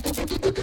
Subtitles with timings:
[0.00, 0.53] どこ?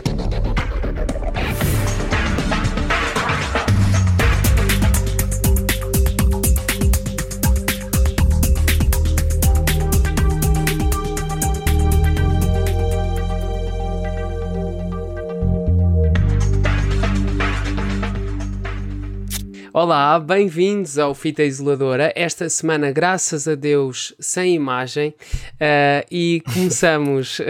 [19.83, 22.13] Olá, bem-vindos ao Fita Isoladora.
[22.15, 27.41] Esta semana, graças a Deus, sem imagem, uh, e começamos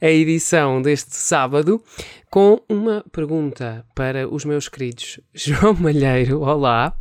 [0.00, 1.80] a edição deste sábado
[2.28, 6.40] com uma pergunta para os meus queridos João Malheiro.
[6.40, 6.94] Olá.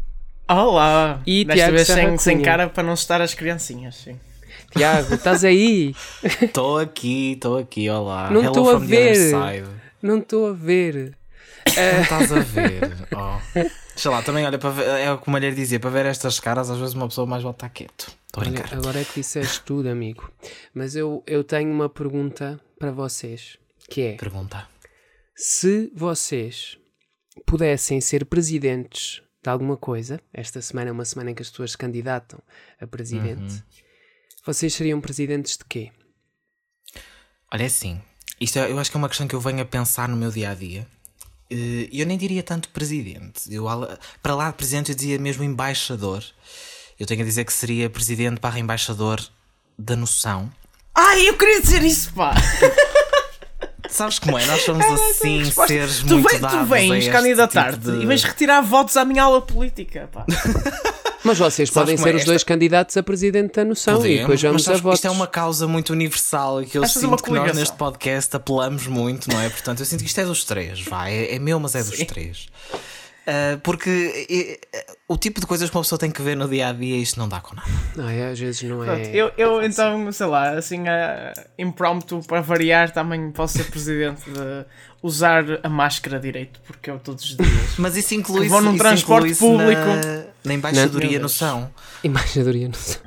[0.47, 1.23] Olá!
[1.25, 4.19] E Desta Tiago vez sem, sem cara para não estar as criancinhas, sim.
[4.77, 5.95] Tiago, estás aí?
[6.39, 8.29] Estou aqui, estou aqui, olá.
[8.29, 9.33] Não estou a ver.
[10.03, 11.17] Não estou a ver.
[11.65, 12.91] Não estás a ver.
[13.11, 13.80] Oh.
[13.95, 16.39] Sei lá, também olha, para ver, é o que o Malheiro dizia, para ver estas
[16.39, 18.11] caras, às vezes uma pessoa mais volta quieto.
[18.27, 20.31] Estou Olha, agora é que disseste tudo, amigo.
[20.73, 23.57] Mas eu, eu tenho uma pergunta para vocês,
[23.89, 24.13] que é...
[24.15, 24.67] Pergunta.
[25.35, 26.77] Se vocês
[27.45, 31.71] pudessem ser presidentes de alguma coisa, esta semana é uma semana em que as pessoas
[31.71, 32.39] se candidatam
[32.79, 33.61] a presidente, Uhum.
[34.45, 35.91] vocês seriam presidentes de quê?
[37.53, 38.01] Olha, é assim,
[38.39, 40.31] isto é- eu acho que é uma questão que eu venho a pensar no meu
[40.31, 40.87] dia a dia.
[41.53, 43.41] E eu nem diria tanto presidente.
[43.53, 43.65] Eu,
[44.23, 46.23] para lá de presidente, eu dizia mesmo embaixador.
[46.99, 49.19] Eu tenho a dizer que seria presidente barra embaixador
[49.77, 50.49] da noção.
[50.95, 52.33] Ai, eu queria dizer isso, pá!
[53.89, 54.45] Sabes como é?
[54.45, 58.23] Nós somos assim, seres tu, muito vem- dados tu vens candidatar-te tipo de- e vens
[58.23, 60.25] retirar votos à minha aula política, pá.
[61.23, 62.11] Mas vocês podem ser é?
[62.11, 64.99] os Esta- dois candidatos a presidente da noção e Podemos, depois mas vamos a votos.
[64.99, 68.35] Isto é uma causa muito universal e que eu uma sinto que nós neste podcast
[68.35, 69.49] apelamos muito, não é?
[69.49, 71.97] Portanto, eu sinto que isto é dos três, vai, é, é meu, mas é dos
[71.99, 72.47] três.
[73.27, 76.69] Ah, porque eh, o tipo de coisas que uma pessoa tem que ver no dia
[76.69, 77.69] a dia, isto não dá com nada.
[77.99, 79.11] Ai, às vezes não Pronto, é.
[79.15, 84.65] eu, eu então, sei lá, assim, uh, impromptu para variar, também posso ser presidente de
[85.03, 87.75] usar a máscara direito, porque eu todos os dias.
[87.77, 89.79] Mas isso inclui Que vão num transporte público.
[89.81, 91.23] na, na embaixadoria Não.
[91.23, 91.71] noção.
[92.03, 93.01] Embaixadoria noção.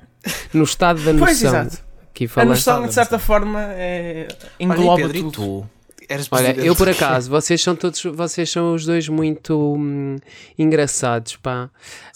[0.53, 1.61] No estado da Pois, noção.
[1.63, 1.85] exato.
[2.11, 2.49] Aqui A falando.
[2.51, 5.33] noção, de certa forma, é, Olha, engloba e Pedro, tudo.
[5.33, 5.71] tu?
[6.07, 10.17] Eras Olha, eu por acaso, vocês são todos, vocês são os dois muito hum,
[10.59, 11.71] engraçados, pá.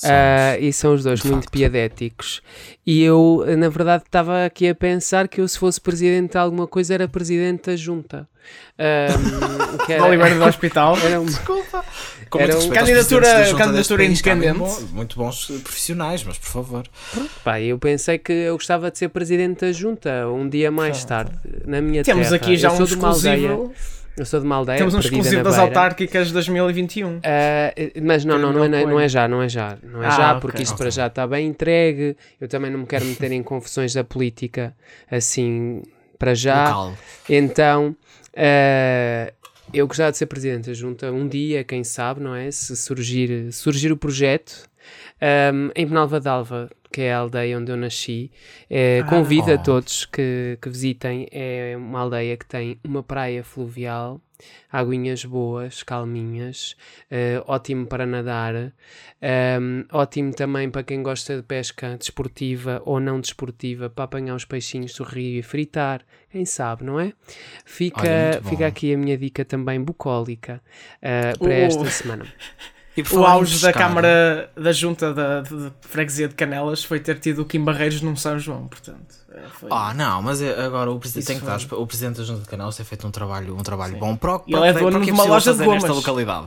[0.05, 1.53] Ah, e são os dois de muito facto.
[1.53, 2.43] piadéticos.
[2.87, 6.67] E eu, na verdade, estava aqui a pensar que eu, se fosse presidente de alguma
[6.67, 8.29] coisa, era presidente da junta.
[9.87, 10.97] Que Do Oliveira do Hospital.
[11.05, 11.85] era um- Desculpa.
[12.31, 14.59] Com Era um- respeito aos Candidatura- candidatura independente.
[14.59, 16.85] Muito, bom- muito bons profissionais, mas por favor.
[17.43, 21.33] Pá, eu pensei que eu gostava de ser presidente da junta um dia mais tarde,
[21.67, 22.37] na minha Temos terra.
[22.37, 23.35] aqui já eu um sou de uma aldeia.
[23.37, 23.73] exclusivo.
[24.17, 24.79] Eu sou de uma aldeia.
[24.79, 25.69] Temos um exclusivo das beira.
[25.69, 27.21] autárquicas de 2021.
[27.25, 27.73] Ah,
[28.03, 30.35] mas não, não, não é, não é já, não é já, não é Ah, já,
[30.35, 30.85] porque isto ok.
[30.85, 32.17] para já está bem entregue.
[32.41, 34.75] Eu também não me quero meter em confusões da política
[35.11, 35.83] assim
[36.19, 36.65] para já.
[36.69, 36.95] Local.
[37.29, 37.97] Então,
[38.37, 39.33] ah,
[39.73, 42.51] eu gostava de ser presidente da junta um dia, quem sabe, não é?
[42.51, 44.69] Se surgir, surgir o projeto.
[45.21, 48.31] Ahm, em Penalva d'Alva, que é a aldeia onde eu nasci,
[48.71, 49.59] eh, convido a Oh.
[49.63, 51.27] todos que, que visitem.
[51.31, 54.21] É uma aldeia que tem uma praia fluvial,
[54.71, 56.77] aguinhas boas, calminhas,
[57.11, 58.55] eh, ótimo para nadar,
[59.23, 64.45] ahm, ótimo também para quem gosta de pesca desportiva ou não desportiva, para apanhar os
[64.45, 67.13] peixinhos do rio e fritar, quem sabe, não é?
[67.65, 70.63] Fica, Olha, fica aqui a minha dica também bucólica
[71.03, 72.27] ah, para O- esta semana.
[73.13, 77.45] O auge da Câmara da Junta da, de Freguesia de Canelas foi ter tido o
[77.45, 79.15] Kim Barreiros num São João, portanto.
[79.33, 82.25] é, foi- Ah, não, mas é- agora o presidente tem que dar, o presidente da
[82.25, 84.83] Junta de Canal tem feito um trabalho, um trabalho bom para, E ele é para,
[84.83, 86.05] dono para de é uma loja de fazer nesta gomas.
[86.07, 86.47] localidade.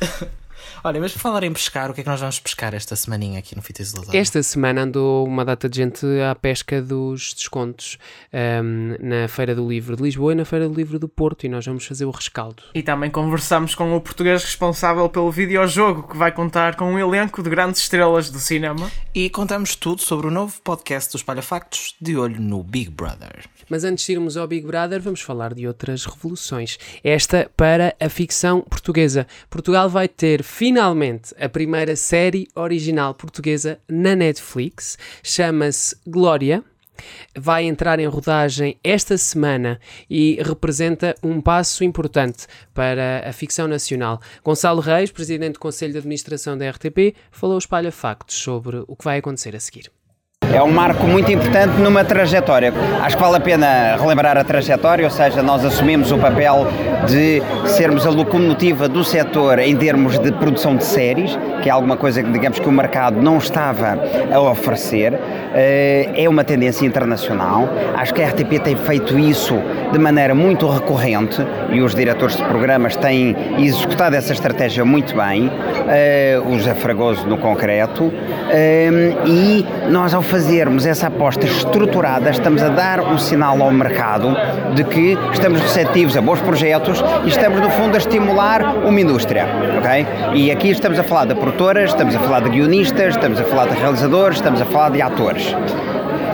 [0.82, 3.38] Olha, mas por falar em pescar, o que é que nós vamos pescar esta semaninha
[3.38, 4.16] aqui no Fita Isoladora?
[4.16, 7.98] Esta semana andou uma data de gente à pesca dos descontos
[8.32, 11.48] ahm, na Feira do Livro de Lisboa e na Feira do Livro do Porto e
[11.50, 12.62] nós vamos fazer o rescaldo.
[12.74, 17.42] E também conversamos com o português responsável pelo videojogo, que vai contar com um elenco
[17.42, 18.90] de grandes estrelas do cinema.
[19.14, 23.44] E contamos tudo sobre o novo podcast dos Palhafactos de olho no Big Brother.
[23.70, 26.76] Mas antes de irmos ao Big Brother, vamos falar de outras revoluções.
[27.04, 29.28] Esta para a ficção portuguesa.
[29.48, 34.98] Portugal vai ter finalmente a primeira série original portuguesa na Netflix.
[35.22, 36.64] Chama-se Glória.
[37.34, 39.80] Vai entrar em rodagem esta semana
[40.10, 44.20] e representa um passo importante para a ficção nacional.
[44.44, 48.96] Gonçalo Reis, presidente do Conselho de Administração da RTP, falou aos Palha Factos sobre o
[48.96, 49.90] que vai acontecer a seguir.
[50.52, 52.72] É um marco muito importante numa trajetória.
[53.00, 56.66] Acho que vale a pena relembrar a trajetória, ou seja, nós assumimos o papel
[57.06, 61.96] de sermos a locomotiva do setor em termos de produção de séries, que é alguma
[61.96, 63.98] coisa que digamos que o mercado não estava
[64.32, 65.18] a oferecer.
[65.54, 67.68] Eh, É uma tendência internacional.
[67.96, 69.54] Acho que a RTP tem feito isso
[69.92, 75.48] de maneira muito recorrente e os diretores de programas têm executado essa estratégia muito bem,
[75.48, 78.12] uh, o José Fragoso no concreto, uh,
[79.26, 84.34] e nós ao fazermos essa aposta estruturada estamos a dar um sinal ao mercado
[84.74, 89.46] de que estamos receptivos a bons projetos e estamos no fundo a estimular uma indústria,
[89.76, 90.06] ok?
[90.32, 93.68] E aqui estamos a falar de produtoras, estamos a falar de guionistas, estamos a falar
[93.68, 95.54] de realizadores, estamos a falar de atores.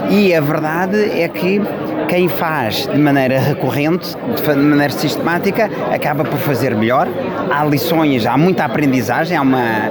[0.09, 1.61] E a verdade é que
[2.07, 7.07] quem faz de maneira recorrente, de maneira sistemática, acaba por fazer melhor.
[7.51, 9.87] Há lições, há muita aprendizagem, há, uma,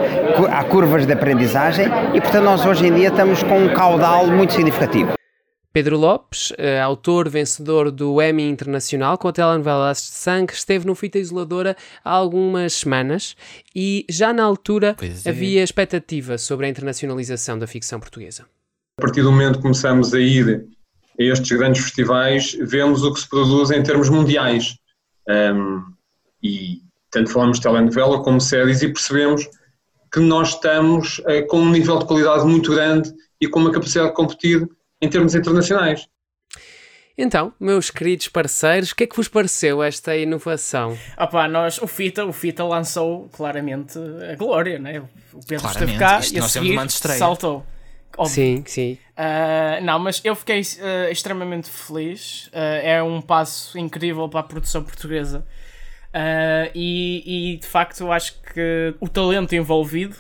[0.51, 4.55] há curvas de aprendizagem e, portanto, nós hoje em dia estamos com um caudal muito
[4.55, 5.13] significativo.
[5.73, 11.19] Pedro Lopes, uh, autor vencedor do Emmy Internacional com a telenovela Sangue, esteve no Fita
[11.19, 13.37] Isoladora há algumas semanas
[13.75, 15.29] e já na altura é.
[15.29, 18.47] havia expectativa sobre a internacionalização da ficção portuguesa.
[18.99, 20.67] A partir do momento que começamos a ir
[21.19, 24.77] a estes grandes festivais, vemos o que se produz em termos mundiais.
[25.29, 25.83] Um,
[26.43, 26.81] e
[27.11, 29.49] tanto falamos de telenovela como séries e percebemos
[30.13, 34.11] que nós estamos uh, com um nível de qualidade muito grande e com uma capacidade
[34.11, 34.69] de competir
[35.01, 36.07] em termos internacionais.
[37.19, 40.99] Então, meus queridos parceiros, o que é que vos pareceu esta inovação?
[41.19, 43.99] Opa, nós, o Fita, o Fita lançou claramente
[44.31, 45.03] a glória, né?
[45.33, 47.65] O Pedro claramente, esteve cá e a seguir saltou.
[48.17, 48.35] Óbvio.
[48.35, 48.99] Sim, sim.
[49.17, 52.47] Uh, não, mas eu fiquei uh, extremamente feliz.
[52.49, 55.47] Uh, é um passo incrível para a produção portuguesa.
[56.75, 60.17] E, e, de facto eu acho que o talento envolvido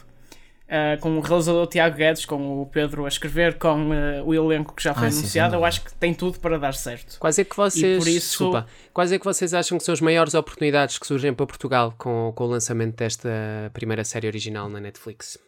[1.00, 3.88] com o realizador Tiago Guedes, com o Pedro a escrever, com
[4.26, 6.74] o elenco que já foi ah, anunciado, sim, eu acho que tem tudo para dar
[6.74, 7.18] certo.
[7.18, 8.28] Quais é que vocês, isso...
[8.28, 11.94] Desculpa, quais é que vocês acham que são as maiores oportunidades que surgem para Portugal
[11.96, 13.30] com, com o lançamento desta
[13.72, 15.38] primeira série original na Netflix?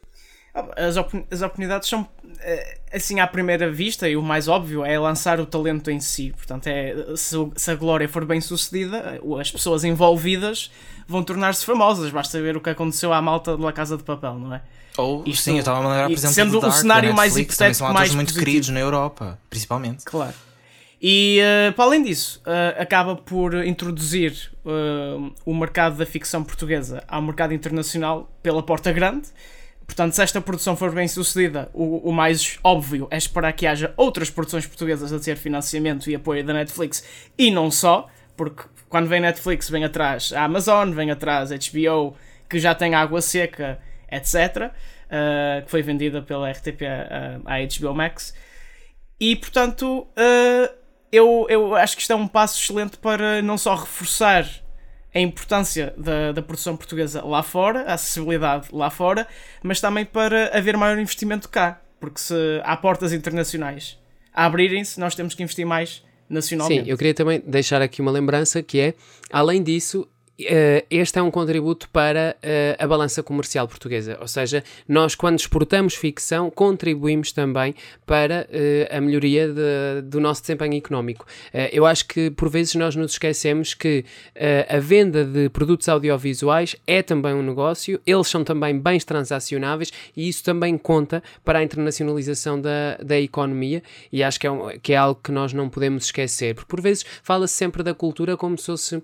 [0.55, 2.09] Ah, as, op as oportunidades são,
[2.41, 6.33] eh, assim, à primeira vista, e o mais óbvio é lançar o talento em si.
[6.37, 10.71] Portanto, é, se, se a glória for bem sucedida, as pessoas envolvidas
[11.07, 12.11] vão tornar-se famosas.
[12.11, 14.63] Basta ver o que aconteceu à malta da Casa de Papel, não é?
[14.99, 17.75] Ou, Isto, sim, eu estava a lembrar, por exemplo, sendo Dark, o cenário mais hipotético,
[17.77, 20.05] são mais muito queridos na Europa, principalmente.
[20.05, 20.35] Claro.
[21.01, 27.05] E, uh, para além disso, uh, acaba por introduzir uh, o mercado da ficção portuguesa
[27.07, 29.29] ao mercado internacional pela porta grande.
[29.89, 33.93] Portanto, se esta produção for bem sucedida, o, o, mais óbvio é esperar que haja
[33.97, 37.03] outras produções portuguesas a ter financiamento e apoio da Netflix
[37.39, 38.07] e não só,
[38.37, 42.15] porque quando vem Netflix vem atrás a Amazon, vem atrás a HBO,
[42.49, 43.81] que já tem água seca
[44.13, 46.83] etc., uh, que foi vendida pela RTP
[47.47, 48.35] à, HBO Max.
[49.19, 50.75] E portanto, uh,
[51.11, 54.47] eu, eu acho que isto é um passo excelente para não só reforçar
[55.15, 59.27] a importância da, da produção portuguesa lá fora, a acessibilidade lá fora,
[59.63, 61.81] mas também para haver maior investimento cá.
[61.99, 63.99] Porque se há portas internacionais
[64.33, 66.85] a abrirem-se, nós temos que investir mais nacionalmente.
[66.85, 68.95] Sim, eu queria também deixar aqui uma lembrança que é,
[69.33, 70.07] além disso,
[70.89, 75.95] este é um contributo para uh, a balança comercial portuguesa, ou seja, nós quando exportamos
[75.95, 77.75] ficção contribuímos também
[78.07, 81.27] para uh, a melhoria de, do nosso desempenho económico.
[81.73, 84.05] eu acho que por vezes nós nos esquecemos que
[84.69, 90.29] a venda de produtos audiovisuais é também um negócio, eles são também bens transacionáveis e
[90.29, 93.83] isso também conta para a internacionalização da, da economia
[94.13, 96.81] e acho que é, um, que é algo que nós não podemos esquecer, porque por
[96.81, 99.03] vezes fala-se sempre da cultura como se fosse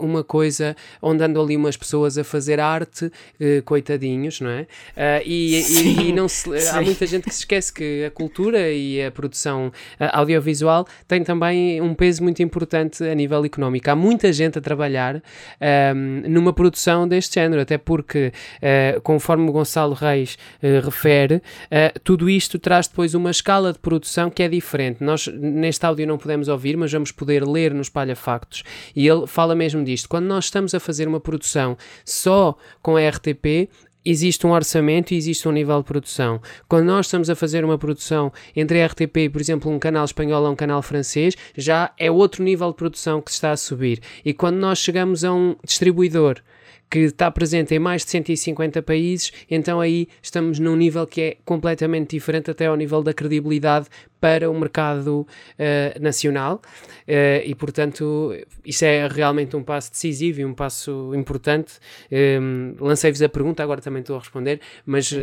[0.00, 4.62] uma coisa coisa onde andam ali umas pessoas a fazer arte, uh, coitadinhos, não é?
[4.62, 8.70] Uh, e, e, e, não se, há muita gente que se esquece que a cultura
[8.70, 13.90] e a produção audiovisual tem também um peso muito importante a nível económico.
[13.90, 15.20] Há muita gente a trabalhar um,
[15.60, 18.32] ehm, numa produção deste género, até porque,
[19.02, 21.42] conforme o Gonçalo Reis refere,
[22.02, 25.02] tudo isto traz depois uma escala de produção que é diferente.
[25.02, 28.62] Nós neste áudio não podemos ouvir, mas vamos poder ler nos Palha Factos.
[28.94, 30.08] E ele fala mesmo disto.
[30.08, 33.68] Quando nós estamos a fazer uma produção só com a RTP,
[34.04, 36.40] existe um orçamento e existe um nível de produção.
[36.68, 40.04] Quando nós estamos a fazer uma produção entre a RTP e, por exemplo, um canal
[40.04, 44.00] espanhol ou um canal francês, já é outro nível de produção que está a subir.
[44.24, 46.42] E quando nós chegamos a um distribuidor
[46.94, 51.36] que está presente em mais de 150 países, então aí estamos num nível que é
[51.44, 53.88] completamente diferente, até ao nível da credibilidade
[54.20, 56.62] para o mercado uh, nacional
[57.08, 58.32] uh, e, portanto,
[58.64, 61.80] isso é realmente um passo decisivo e um passo importante.
[62.12, 65.16] Um, Lancei-vos a pergunta, agora também estou a responder, mas uh,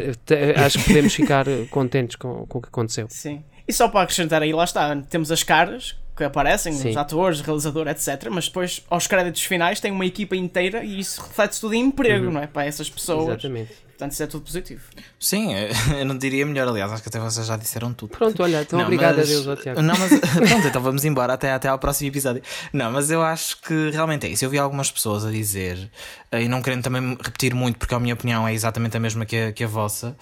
[0.66, 3.08] acho que podemos ficar contentes com, com o que aconteceu.
[3.10, 3.46] Sim.
[3.66, 6.90] E só para acrescentar aí, lá está, temos as caras que aparecem, Sim.
[6.90, 8.28] os atores, realizador, etc.
[8.30, 12.28] Mas depois, aos créditos finais, tem uma equipa inteira e isso reflete tudo em emprego,
[12.28, 12.34] uhum.
[12.34, 12.48] não é?
[12.48, 13.30] Para essas pessoas.
[13.30, 13.74] Exatamente.
[14.02, 14.82] Portanto, isso é tudo positivo.
[15.20, 15.54] Sim,
[16.00, 18.18] eu não diria melhor, aliás, acho que até vocês já disseram tudo.
[18.18, 19.82] Pronto, olha, então Não, obrigado mas- a Deus, ó Tiago.
[19.82, 22.42] Não, mas pronto, então vamos embora até, até ao próximo episódio.
[22.74, 24.44] Não, mas eu acho que realmente é isso.
[24.44, 25.90] Eu vi algumas pessoas a dizer,
[26.32, 29.24] eh, e não querendo também repetir muito, porque a minha opinião é exatamente a mesma
[29.26, 30.16] que a, que a vossa.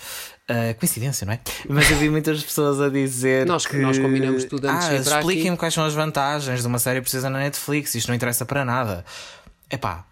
[0.49, 1.39] Eh, coincidência, não é?
[1.69, 3.77] Mas eu vi muitas pessoas a dizer Nós- que.
[3.77, 6.79] nós combinamos tudo antes de ah, para Expliquem-me aqui." quais são as vantagens de uma
[6.79, 9.05] série precisa na Netflix, isto não interessa para nada.
[9.71, 10.03] Epá,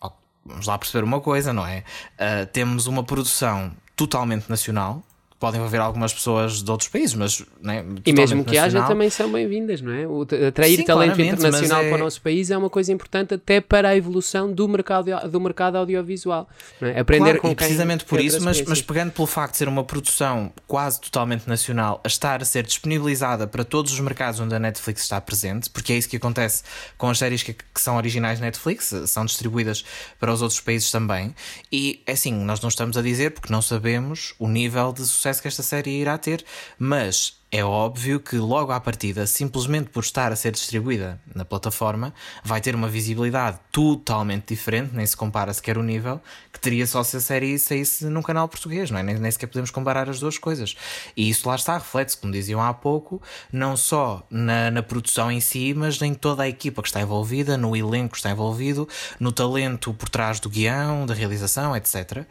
[0.00, 0.10] ó,
[0.44, 1.84] vamos lá perceber uma coisa, não é?
[2.18, 5.02] Ah, temos uma produção totalmente nacional.
[5.38, 9.30] Podem haver algumas pessoas de outros países, mas né, E mesmo que haja, também são
[9.30, 10.04] bem-vindas, não é?
[10.06, 13.60] O, atrair Sim, talento internacional é- para o nosso país é uma coisa importante até
[13.60, 16.48] para a evolução do mercado, do mercado audiovisual.
[16.82, 16.98] é?
[16.98, 19.68] Aprender Claro, com e precisamente por tem isso, mas, mas pegando pelo facto de ser
[19.68, 24.54] uma produção quase totalmente nacional, a estar a ser disponibilizada para todos os mercados onde
[24.56, 26.64] a Netflix está presente, porque é isso que acontece
[26.96, 29.84] com as séries que, que são originais Netflix, são distribuídas
[30.18, 31.32] para os outros países também.
[31.70, 35.27] E é assim, nós não estamos a dizer porque não sabemos o nível de sucesso
[35.36, 36.44] que esta série irá ter,
[36.78, 42.12] mas é óbvio que logo à partida, simplesmente por estar a ser distribuída na plataforma,
[42.44, 46.20] vai ter uma visibilidade totalmente diferente, nem se compara sequer o nível
[46.52, 49.02] que teria só se a série saísse num canal português, não é?
[49.02, 50.76] Nem, nem sequer podemos comparar as duas coisas.
[51.16, 55.40] E isso lá está, reflete-se, como diziam há pouco, não só na, na produção em
[55.40, 58.86] si, mas em toda a equipa que está envolvida, no elenco que está envolvido,
[59.18, 62.26] no talento por trás do guião, da realização, etc.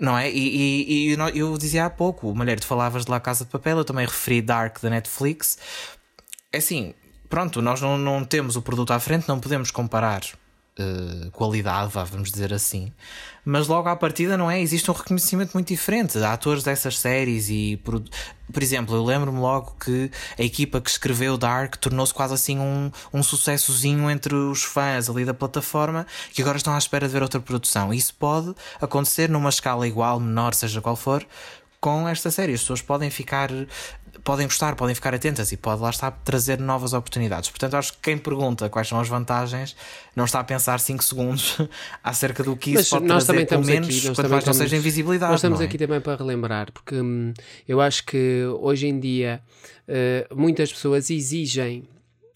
[0.00, 0.30] Não é?
[0.30, 3.50] E, e- e eu eu dizia há pouco, Malheiro, tu falavas de La Casa de
[3.50, 5.56] Papel, eu também referi Dark da Netflix.
[6.52, 6.94] É assim,
[7.28, 10.22] pronto, nós não, não temos o produto à frente, não podemos comparar
[10.76, 12.92] eh, qualidade, vamos dizer assim.
[13.44, 14.60] Mas logo à partida, não é?
[14.60, 16.18] Existe um reconhecimento muito diferente.
[16.18, 17.76] Há atores dessas séries e.
[17.84, 18.02] Por,
[18.52, 22.90] por exemplo, eu lembro-me logo que a equipa que escreveu Dark tornou-se quase assim um,
[23.12, 27.22] um sucessozinho entre os fãs ali da plataforma que agora estão à espera de ver
[27.22, 27.94] outra produção.
[27.94, 31.24] Isso pode acontecer numa escala igual, menor, seja qual for,
[31.80, 32.54] com esta série.
[32.54, 33.48] As pessoas podem ficar,
[34.22, 37.50] podem gostar, podem ficar atentas e pode lá estar trazer novas oportunidades.
[37.50, 39.74] Portanto, acho que quem pergunta quais são as vantagens
[40.14, 41.58] não está a pensar 5 segundos
[42.02, 44.44] acerca do que isso Mas pode nós trazer, também pelo menos, aqui, nós quanto mais
[44.44, 45.32] não seja em visibilidade.
[45.32, 45.64] Nós estamos é?
[45.64, 47.32] aqui também para relembrar, porque hum,
[47.66, 49.42] eu acho que hoje em dia
[49.88, 51.84] eh, muitas pessoas exigem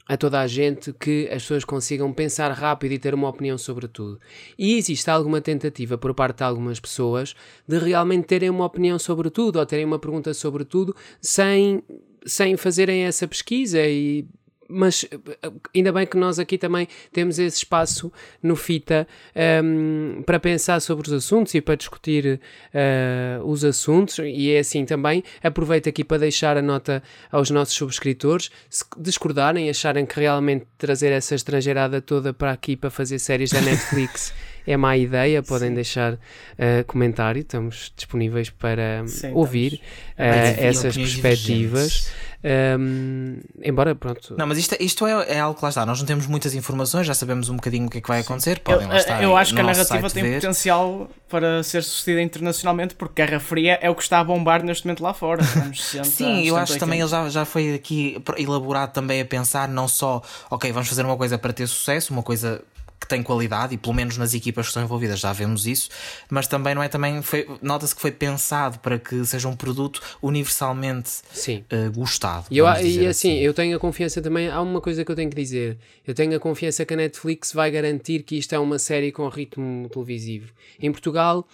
[0.08, 3.86] a toda a gente que as pessoas consigam pensar rápido e ter uma opinião sobre
[3.86, 4.18] tudo.
[4.58, 7.36] E existe alguma tentativa por parte de algumas pessoas
[7.66, 11.82] de realmente terem uma opinião sobre tudo ou terem uma pergunta sobre tudo sem,
[12.24, 14.26] sem fazerem essa pesquisa e
[14.68, 20.38] mas eh, ainda bem que nós aqui também temos esse espaço no FITA ehm, para
[20.38, 22.38] pensar sobre os assuntos e para discutir
[22.74, 24.18] eh, os assuntos.
[24.18, 28.50] E é assim também aproveito aqui para deixar a nota aos nossos subscritores.
[28.68, 33.62] Se discordarem, acharem que realmente trazer essa estrangeirada toda para aqui para fazer séries da
[33.62, 34.34] Netflix
[34.66, 36.18] é má ideia, podem deixar
[36.58, 39.80] eh, comentário, estamos disponíveis para Sim, ouvir
[40.14, 45.68] Para essas perspectivas Ehm, embora, pronto, Não, mas isto, isto é, é algo que lá
[45.70, 45.84] está.
[45.84, 48.60] Nós não temos muitas informações, já sabemos um bocadinho o que é que vai acontecer.
[48.60, 50.34] Podem Eu, lá estar eu acho que a narrativa tem ver.
[50.36, 54.86] potencial para ser sucedida internacionalmente, porque Guerra Fria é o que está a bombar neste
[54.86, 55.42] momento lá fora.
[55.56, 57.16] Anos 60, Sim, eu acho 70, que também 80.
[57.16, 61.16] ele já, já foi aqui elaborado também a pensar não só, ok, vamos fazer uma
[61.16, 62.62] coisa para ter sucesso, uma coisa
[63.08, 65.88] tem qualidade, e pelo menos nas equipas que estão envolvidas já vemos isso,
[66.30, 67.22] mas também não é também,
[67.62, 71.64] nota-se que foi pensado para que seja um produto universalmente sim.
[71.70, 72.46] eh, gostado.
[72.50, 74.48] E, eu, e dizer assim, eu tenho a confiança também.
[74.48, 75.78] Há uma coisa que eu tenho que dizer.
[76.06, 79.28] Eu tenho a confiança que a Netflix vai garantir que isto é uma série com
[79.28, 80.52] ritmo televisivo.
[80.80, 81.46] Em Portugal,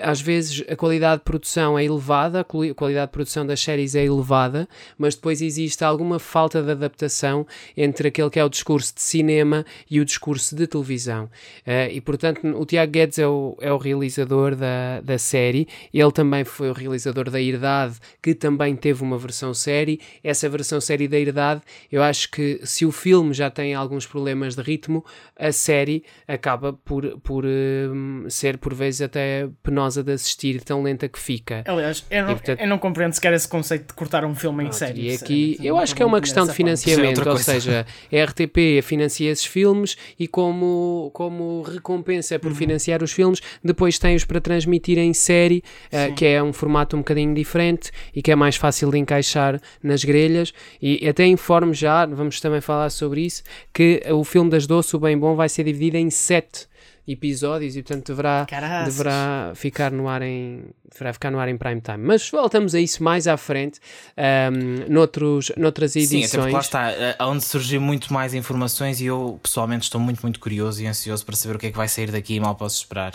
[0.00, 3.60] às vezes a qualidade de produção é elevada, a quali- a qualidade de produção das
[3.60, 8.48] séries é elevada, mas depois existe alguma falta de adaptação entre aquele que é o
[8.48, 11.28] discurso de cinema e o discurso de televisão.
[11.66, 16.12] Eh, e portanto, o Tiago Guedes é o, é o realizador da, da série, ele
[16.12, 20.00] também foi o realizador da Herdade, que também teve uma versão série.
[20.22, 24.54] Essa versão série da Herdade, eu acho que se o filme já tem alguns problemas
[24.54, 25.04] de ritmo,
[25.36, 29.48] a série acaba por, por hum, ser por vezes até
[29.80, 31.64] penosa de assistir, tão lenta que fica.
[31.66, 34.64] Aliás, eu não, E, portanto- eu não compreendo sequer esse conceito de cortar um filme
[34.64, 35.08] em Pronto, série.
[35.10, 36.56] e aqui eu acho que é uma questão de parte.
[36.58, 42.40] financiamento, ou seja, a RTP financia esses filmes e como, como recompensa Uhum.
[42.40, 46.94] por financiar os filmes, depois tem-os para transmitir em série, eh, que é um formato
[46.96, 50.52] um bocadinho diferente e que é mais fácil de encaixar nas grelhas.
[50.82, 54.98] E até informo já, vamos também falar sobre isso, que o filme das Doce, o
[55.00, 56.68] Bem Bom, vai ser dividido em sete
[57.12, 58.46] episódios e portanto deverá,
[58.84, 61.98] deverá ficar no ar em deverá ficar no ar em prime time.
[61.98, 63.80] Mas voltamos a isso mais à frente
[64.16, 66.30] um, noutros, noutras edições.
[66.30, 70.20] Sim, até lá está, eh, onde surgiu muito mais informações e eu pessoalmente estou muito,
[70.22, 72.54] muito curioso e ansioso para saber o que é que vai sair daqui e mal
[72.54, 73.14] posso esperar.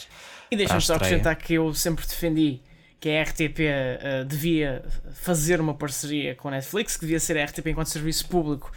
[0.50, 2.62] E deixa-me só acrescentar que eu sempre defendi
[3.00, 4.84] que a RTP uh, eh, devia
[5.14, 8.72] fazer uma parceria com a Netflix, que devia ser a RTP enquanto serviço público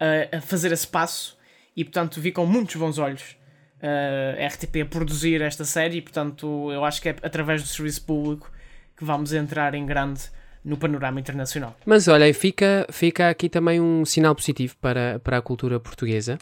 [0.00, 1.36] uh, a fazer esse passo
[1.76, 3.36] e portanto vi com muitos bons olhos
[3.82, 7.68] uh, a RTP a produzir esta série e portanto eu acho que é através do
[7.68, 8.50] serviço público
[8.96, 10.22] que vamos entrar em grande
[10.64, 11.76] no panorama internacional.
[11.84, 16.38] Mas olha, fica, fica aqui também um sinal positivo para, para a cultura portuguesa.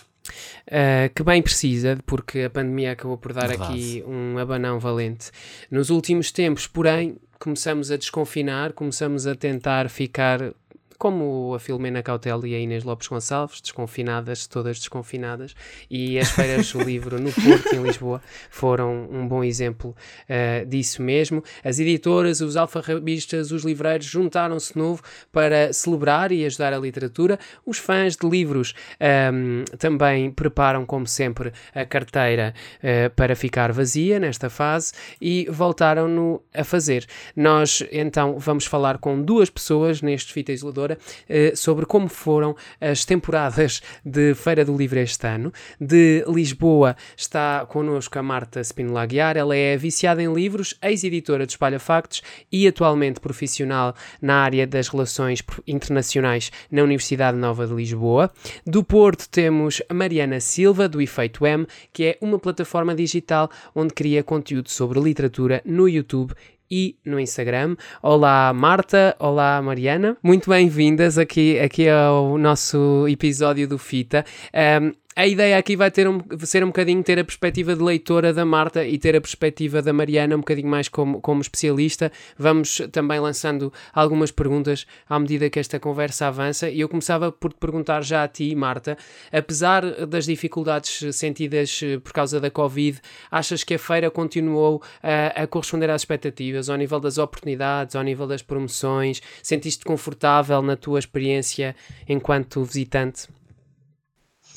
[0.69, 3.73] Uh, que bem precisa, porque a pandemia acabou por dar Verdade.
[3.73, 5.31] aqui um abanão valente.
[5.71, 10.53] Nos últimos tempos, porém, começamos a desconfinar, começamos a tentar ficar
[11.01, 15.55] como a Filomena Cautela e a Inês Lopes Gonçalves, desconfinadas, todas desconfinadas,
[15.91, 19.97] e as feiras do livro no Porto, em Lisboa, foram um bom exemplo
[20.29, 21.43] uh, disso mesmo.
[21.65, 25.03] As editoras, os alfarrabistas, os livreiros juntaram-se novo
[25.33, 27.39] para celebrar e ajudar a literatura.
[27.65, 33.73] Os fãs de livros um, ehm, também preparam, como sempre, a carteira uh, para ficar
[33.73, 37.07] vazia nesta fase e voltaram-no a fazer.
[37.35, 40.90] Nós então vamos falar com duas pessoas neste Fita Isoladora
[41.29, 45.53] eh, sobre como foram as temporadas de Feira do Livro este ano.
[45.81, 51.53] De Lisboa está connosco a Marta Spinola Guiar, ela é viciada em livros, ex-editora de
[51.53, 58.31] Espalha Factos e atualmente profissional na área das relações internacionais na Universidade Nova de Lisboa.
[58.67, 63.95] Do Porto temos a Mariana Silva, do Efeito M, que é uma plataforma digital onde
[63.95, 66.35] cria conteúdo sobre literatura no YouTube
[66.71, 67.77] e no Instagram.
[68.03, 74.25] Olá Marta, olá Mariana, muito bem-vindas aqui, aqui ao nosso episódio do Fita.
[74.55, 78.33] Um, a ideia aqui vai ter um, ser um bocadinho ter a perspectiva de leitora
[78.33, 82.13] da Marta e ter a perspectiva da Mariana um bocadinho mais como, como especialista.
[82.39, 86.71] Vamos também lançando algumas perguntas à medida que esta conversa avança.
[86.71, 88.97] E eu começava por te perguntar já a ti, Marta,
[89.33, 93.01] apesar das dificuldades sentidas eh, por causa da Covid,
[93.31, 98.03] achas que a feira continuou a, a corresponder às expectativas, ao nível das oportunidades, ao
[98.05, 99.21] nível das promoções?
[99.43, 101.75] Sentiste confortável na tua experiência
[102.09, 103.40] enquanto visitante?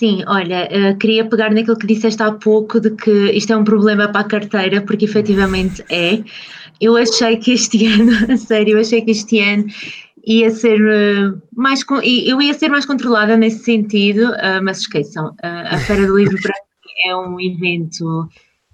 [0.03, 3.63] Sim, olha, uh, queria pegar naquilo que disseste há pouco de que isto é um
[3.63, 6.22] problema para a carteira, porque efetivamente é.
[6.81, 9.66] Eu achei que este ano, a sério, eu achei que este ano
[10.27, 15.77] ia ser uh, mais eu ia ser mais controlada nesse sentido, uh, mas esqueçam, a
[15.77, 18.27] Feira do Livro para mim é um evento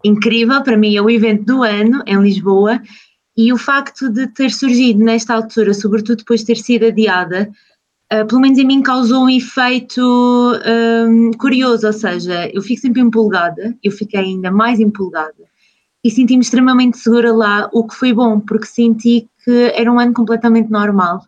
[0.04, 2.82] incrível, para mim é o evento do ano em Lisboa
[3.38, 7.52] e o facto de ter surgido nesta altura, sobretudo depois de ter sido adiada,
[8.14, 13.02] uh, pelo menos em mim causou um efeito um, curioso, ou seja, eu fico sempre
[13.02, 15.50] empolgada, eu fiquei ainda mais empolgada
[16.04, 20.14] e senti-me extremamente segura lá, o que foi bom, porque senti que era um ano
[20.14, 21.22] completamente normal,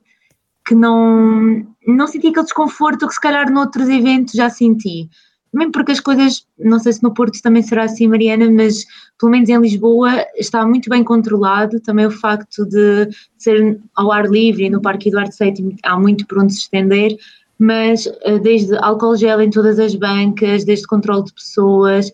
[0.65, 5.09] que não, não senti aquele desconforto que se calhar noutros eventos já senti.
[5.51, 8.85] Também porque as coisas, não sei se no Porto também será assim, Mariana, mas
[9.19, 11.81] pelo menos em Lisboa está muito bem controlado.
[11.81, 16.39] Também o facto de ser ao ar livre no Parque Eduardo VII há muito por
[16.39, 17.17] onde se estender,
[17.59, 22.11] mas eh, desde álcool gel em todas as bancas, desde controle de pessoas.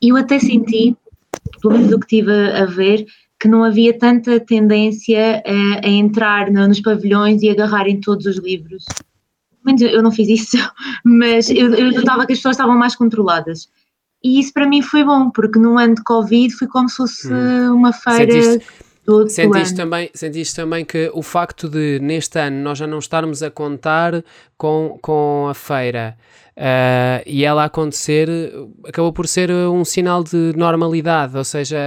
[0.00, 0.96] Eu até senti,
[1.60, 3.04] pelo menos o que tive a ver,
[3.40, 8.26] que não havia tanta tendência a, a entrar no, nos pavilhões e agarrar em todos
[8.26, 9.00] os livros
[9.64, 10.56] menos eu não fiz isso,
[11.04, 13.68] mas eu, eu notava que as pessoas estavam mais controladas.
[14.22, 17.32] E isso para mim foi bom, porque num ano de Covid foi como se fosse
[17.32, 17.74] hum.
[17.74, 18.32] uma feira.
[18.32, 18.66] Sentiste,
[19.04, 23.42] do, sentiste, também, sentiste também que o facto de neste ano nós já não estarmos
[23.42, 24.22] a contar
[24.58, 26.16] com, com a feira
[26.60, 28.28] Uh, e ela acontecer
[28.86, 31.78] acabou por ser um sinal de normalidade, ou seja,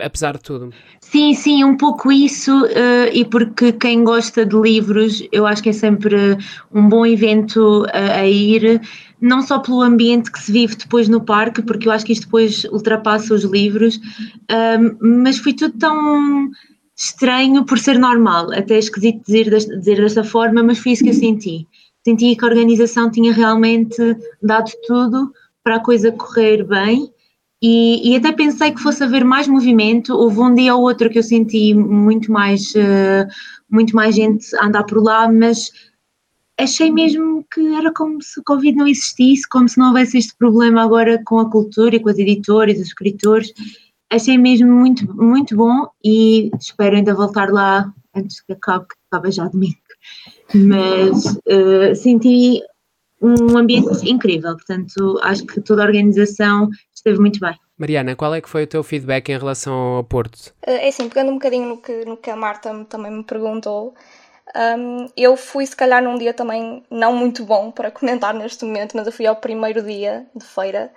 [0.00, 0.72] apesar de tudo.
[0.98, 5.68] Sim, sim, um pouco isso, uh, e porque quem gosta de livros, eu acho que
[5.68, 6.38] é sempre
[6.72, 8.80] um bom evento a, a ir,
[9.20, 12.24] não só pelo ambiente que se vive depois no parque, porque eu acho que isto
[12.24, 16.48] depois ultrapassa os livros, uh, mas foi tudo tão
[16.96, 21.10] estranho por ser normal, até é esquisito dizer, dizer desta forma, mas foi isso que
[21.10, 21.66] eu senti
[22.08, 23.96] sentia que a organização tinha realmente
[24.42, 25.30] dado tudo
[25.62, 27.12] para a coisa correr bem
[27.60, 30.14] e, e, até pensei que fosse haver mais movimento.
[30.14, 33.26] Houve um dia ou outro que eu senti muito mais, uh,
[33.68, 35.70] muito mais gente andar por lá, mas
[36.58, 40.36] achei mesmo que era como se o Covid não existisse, como se não houvesse este
[40.36, 43.52] problema agora com a cultura e com as editoras, os escritores.
[44.10, 49.32] Achei mesmo muito, muito bom e espero ainda voltar lá antes que acabe, que acaba
[49.32, 49.76] já domingo
[50.54, 52.62] mas uh, senti
[53.20, 57.54] um ambiente incrível, portanto acho que toda a organização esteve muito bem.
[57.76, 60.52] Mariana, qual é que foi o teu feedback em relação ao Porto?
[60.62, 63.94] É assim, pegando um bocadinho no que, no que a Marta também me perguntou,
[64.78, 68.96] um, eu fui se calhar num dia também não muito bom para comentar neste momento,
[68.96, 70.90] mas eu fui ao primeiro dia de feira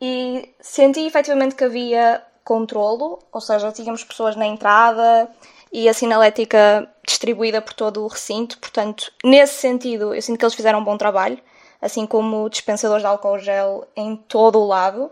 [0.00, 5.28] e senti efetivamente que havia controlo, ou seja, tínhamos pessoas na entrada
[5.72, 10.54] e a sinalética distribuída por todo o recinto, portanto, nesse sentido, eu sinto que eles
[10.54, 11.38] fizeram um bom trabalho,
[11.80, 15.10] assim como dispensadores de álcool gel em todo o lado.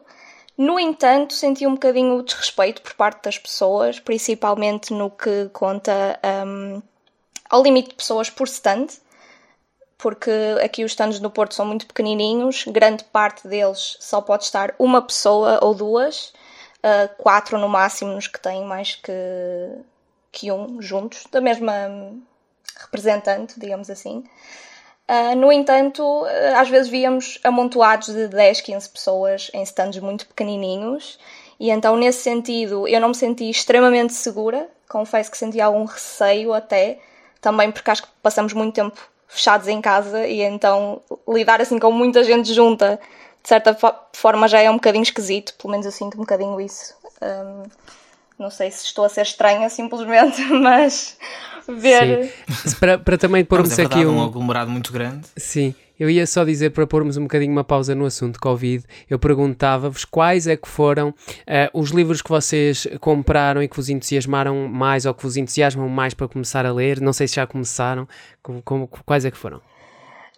[0.56, 6.20] No entanto, senti um bocadinho o desrespeito por parte das pessoas, principalmente no que conta
[6.46, 6.82] um,
[7.48, 8.86] ao limite de pessoas por stand,
[9.98, 10.30] porque
[10.62, 15.02] aqui os stands no Porto são muito pequenininhos, grande parte deles só pode estar uma
[15.02, 16.32] pessoa ou duas,
[16.78, 19.12] uh, quatro no máximo nos que têm mais que,
[20.44, 22.14] um juntos, da mesma
[22.76, 24.24] representante, digamos assim.
[25.08, 30.26] Uh, no entanto, uh, às vezes víamos amontoados de 10, 15 pessoas em stands muito
[30.26, 31.18] pequenininhos,
[31.60, 34.66] e então, nesse sentido, eu não me senti extremamente segura.
[34.88, 36.98] Confesso que senti algum receio até,
[37.38, 41.92] também porque acho que passamos muito tempo fechados em casa e então lidar assim com
[41.92, 42.98] muita gente junta,
[43.42, 43.76] de certa
[44.12, 45.54] forma, já é um bocadinho esquisito.
[45.54, 46.94] Pelo menos eu sinto um bocadinho isso.
[47.20, 47.64] Um,
[48.40, 51.16] não sei se estou a ser estranha simplesmente, mas
[51.68, 52.32] ver.
[52.48, 52.76] Sim.
[52.80, 54.16] Para, para também pormos é aqui um...
[54.16, 55.28] um aglomerado muito grande.
[55.36, 55.74] Sim.
[55.98, 60.06] Eu ia só dizer para pormos um bocadinho uma pausa no assunto Covid, eu perguntava-vos
[60.06, 61.14] quais é que foram uh,
[61.78, 66.14] os livros que vocês compraram e que vos entusiasmaram mais ou que vos entusiasmam mais
[66.14, 67.02] para começar a ler.
[67.02, 68.08] Não sei se já começaram,
[68.42, 69.60] como, como, quais é que foram?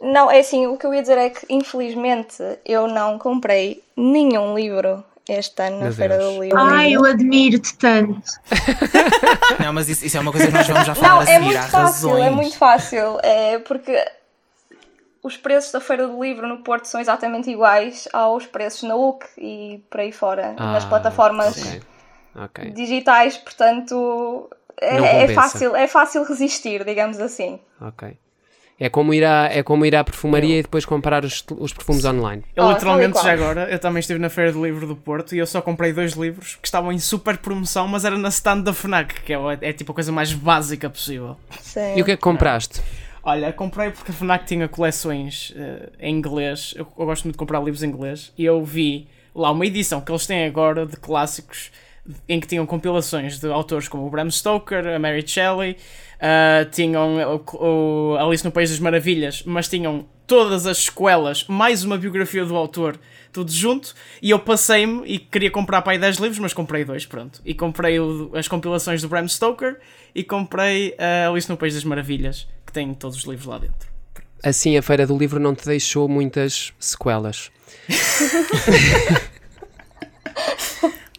[0.01, 4.57] Não, é assim, o que eu ia dizer é que infelizmente eu não comprei nenhum
[4.57, 5.05] livro
[5.38, 6.59] este ano na Feira do Livro.
[6.59, 8.23] Ai, eu admiro-te tanto.
[9.62, 11.37] não, mas isso, isso, é uma coisa que nós vamos já falar não, a seguir.
[11.37, 12.25] É muito Há fácil, razões.
[12.25, 13.18] é muito fácil.
[13.23, 14.05] É porque
[15.23, 19.27] os preços da Feira do Livro no Porto são exatamente iguais aos preços na UC
[19.38, 21.83] e por aí fora, ah, nas plataformas okay.
[22.45, 22.71] Okay.
[22.71, 27.61] digitais, portanto é, é, fácil, é fácil resistir, digamos assim.
[27.81, 28.18] Ok.
[28.83, 30.59] É como ir à, é como ir à perfumaria eu.
[30.59, 32.42] e depois comprar os, os perfumes online.
[32.57, 35.38] Eu oh, literalmente já agora, eu também estive na Feira do Livro do Porto e
[35.38, 38.73] eu só comprei dois livros que estavam em super promoção, mas era na stand da
[38.73, 41.37] FNAC, que é, é tipo a coisa mais básica possível.
[41.61, 41.95] Sim.
[41.95, 42.81] E o que é que compraste?
[43.23, 46.75] Olha, comprei porque a FNAC tinha coleções uh, em inglês.
[46.77, 48.33] Eu, eu, gosto muito de comprar livros em inglês.
[48.37, 51.71] E eu vi lá uma edição que eles têm agora de clássicos
[52.29, 55.77] em que tinham compilações de autores como o Bram Stoker, a Mary Shelley,
[56.23, 61.85] uh, tinham o, o, Alice no País das Maravilhas, mas tinham todas as sequelas, mais
[61.85, 62.99] uma biografia do autor,
[63.33, 63.95] tudo junto.
[64.23, 67.43] E eu passei-me e queria comprar para aí 10 livros, mas comprei dois, pronto.
[67.45, 69.79] E comprei o, as compilações do Bram Stoker
[70.15, 73.91] e comprei a Alice no País das Maravilhas que tem todos os livros lá dentro.
[74.43, 77.51] Assim, a Feira do Livro não te deixou muitas sequelas.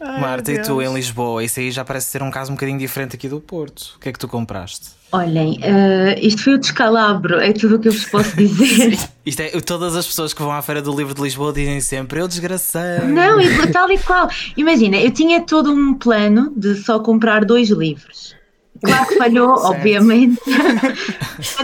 [0.04, 1.42] Ai, Marta, e tu em Lisboa?
[1.42, 3.94] Isso aí já parece ser um caso um bocadinho diferente aqui do Porto.
[3.96, 4.90] O que é que tu compraste?
[5.10, 8.98] Olhem, uh, isto foi o descalabro, é tudo o que eu vos posso dizer.
[9.24, 12.20] isto é, todas as pessoas que vão à Feira do Livro de Lisboa dizem sempre,
[12.20, 13.06] eu desgraçado.
[13.06, 13.38] Não,
[13.72, 14.28] tal e qual.
[14.56, 18.34] Imagina, eu tinha todo um plano de só comprar dois livros.
[18.82, 20.38] Claro que falhou, obviamente.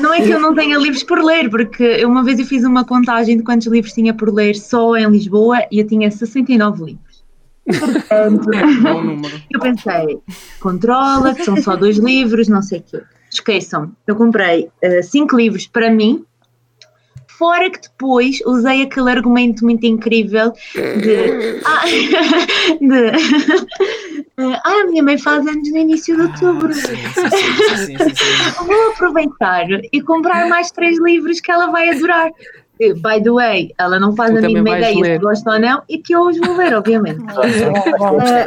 [0.01, 2.65] não é que eu não tenha livros por ler, porque eu uma vez eu fiz
[2.65, 6.85] uma contagem de quantos livros tinha por ler só em Lisboa e eu tinha 69
[6.85, 7.10] livros.
[7.79, 8.51] Portanto,
[9.51, 10.19] eu pensei,
[10.61, 13.03] controla, que são só dois livros, não sei o quê.
[13.31, 16.25] Esqueçam, eu comprei uh, cinco livros para mim,
[17.41, 21.63] fora que depois usei aquele argumento muito incrível de.
[21.65, 21.85] Ah,
[22.79, 23.11] de
[24.63, 26.71] ah, a minha mãe faz anos no início de outubro.
[28.59, 32.31] Ah, Vou aproveitar e comprar mais três livros que ela vai adorar.
[32.81, 35.99] By the way, ela não faz tu a mínima ideia se gosta ou não e
[35.99, 37.21] que eu os vou ver, obviamente.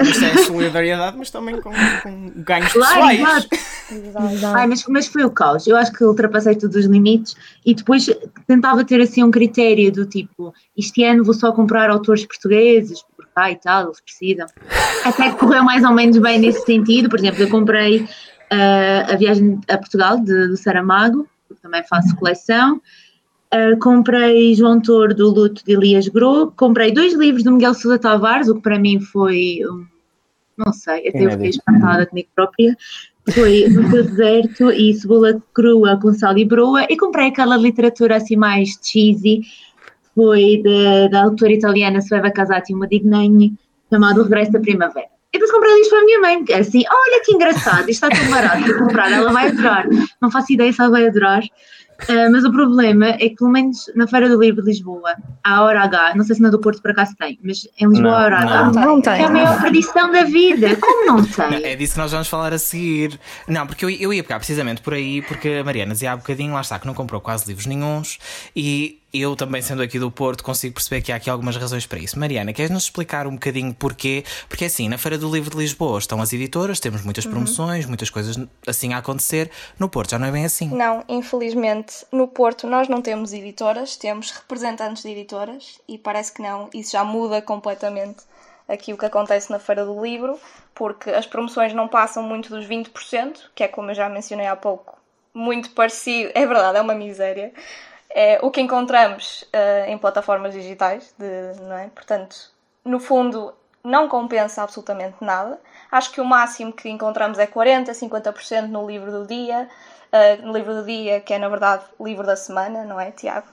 [0.01, 3.47] Isto é solidariedade, mas também com, com ganhos claro, pessoais.
[3.91, 4.57] Exato.
[4.57, 5.67] Ai, mas, mas foi o caos.
[5.67, 8.09] Eu acho que ultrapassei todos os limites e depois
[8.47, 13.27] tentava ter assim um critério do tipo: este ano vou só comprar autores portugueses, por
[13.35, 14.47] cá e tal, eles precisam.
[15.05, 17.07] Até que correu mais ou menos bem nesse sentido.
[17.07, 22.15] Por exemplo, eu comprei uh, a viagem a Portugal de, do Saramago, porque também faço
[22.15, 22.81] coleção.
[23.53, 27.99] Uh, comprei João Toro do Luto de Elias Gro, comprei dois livros do Miguel Sousa
[27.99, 29.85] Tavares, o que para mim foi, um,
[30.57, 32.75] não sei, até eu fiquei espantada comigo própria,
[33.31, 38.17] foi No Teu Deserto e Cebola Crua com Sal e Broa, e comprei aquela literatura
[38.17, 39.41] assim mais cheesy,
[40.15, 40.63] foi
[41.11, 43.53] da, autora italiana Sueva Casati Modignani,
[43.87, 45.07] chamado O Regresso da Primavera.
[45.31, 48.31] E depois comprei isto para a minha mãe, assim, olha que engraçado, isto está tão
[48.31, 49.87] barato para comprar, ela vai adorar,
[50.19, 51.43] não faço ideia se ela vai adorar,
[52.09, 55.63] Uh, mas o problema é que, pelo menos na Feira do Livro de Lisboa, a
[55.63, 58.17] hora H, não sei se na do Porto por acaso tem, mas em Lisboa Não,
[58.17, 58.85] a hora H não.
[58.85, 59.21] Não tem.
[59.21, 60.75] é a maior perdição da vida.
[60.75, 61.63] Como não tem?
[61.63, 63.19] É disso que nós vamos falar a seguir.
[63.47, 66.53] Não, porque eu, eu ia pegar precisamente por aí, porque a Mariana dizia há bocadinho,
[66.53, 68.19] lá está, que não comprou quase livros nenhuns
[68.55, 71.99] e eu também, sendo aqui do Porto, consigo perceber que há aqui algumas razões para
[71.99, 72.17] isso.
[72.17, 74.23] Mariana, queres-nos explicar um bocadinho porquê?
[74.49, 78.09] Porque assim, na Feira do Livro de Lisboa estão as editoras, temos muitas promoções, muitas
[78.09, 79.51] coisas assim a acontecer.
[79.77, 80.67] No Porto já não é bem assim.
[80.67, 86.41] Não, infelizmente, no Porto nós não temos editoras, temos representantes de editoras e parece que
[86.41, 88.23] não, isso já muda completamente
[88.67, 90.39] aqui o que acontece na Feira do Livro,
[90.73, 94.55] porque as promoções não passam muito dos 20%, que é como eu já mencionei há
[94.55, 94.97] pouco,
[95.33, 97.53] muito parecido, é verdade, é uma miséria.
[98.15, 101.87] É o que encontramos eh, em plataformas digitais, de, não é?
[101.87, 102.35] Portanto,
[102.85, 105.59] no fundo, não compensa absolutamente nada.
[105.91, 109.67] Acho que o máximo que encontramos é 40%, 50% no livro do dia,
[110.11, 113.47] eh, no livro do dia, que é na verdade livro da semana, não é, Tiago?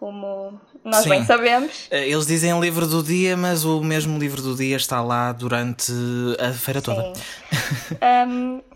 [0.00, 1.10] Como nós Sim.
[1.10, 1.88] bem sabemos.
[1.90, 5.92] Eh, Eles dizem livro do dia, mas o mesmo livro do dia está lá durante
[6.40, 7.02] a feira toda.
[7.02, 8.62] Sim.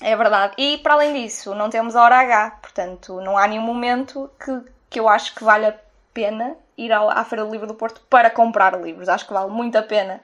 [0.00, 0.54] É verdade.
[0.56, 4.60] E para além disso, não temos a hora H, portanto, não há nenhum momento que,
[4.88, 5.74] que eu acho que vale a
[6.14, 9.08] pena ir à Feira do Livro do Porto para comprar livros.
[9.08, 10.20] Acho que vale muito a pena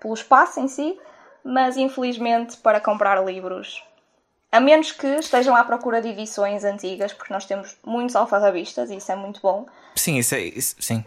[0.00, 0.98] pelo espaço em si,
[1.44, 3.84] mas infelizmente para comprar livros.
[4.50, 8.96] A menos que estejam à procura de edições antigas, porque nós temos muitos alfarrabistas e
[8.96, 9.66] isso é muito bom.
[9.94, 10.40] Sim, isso é.
[10.40, 11.04] isso- sim.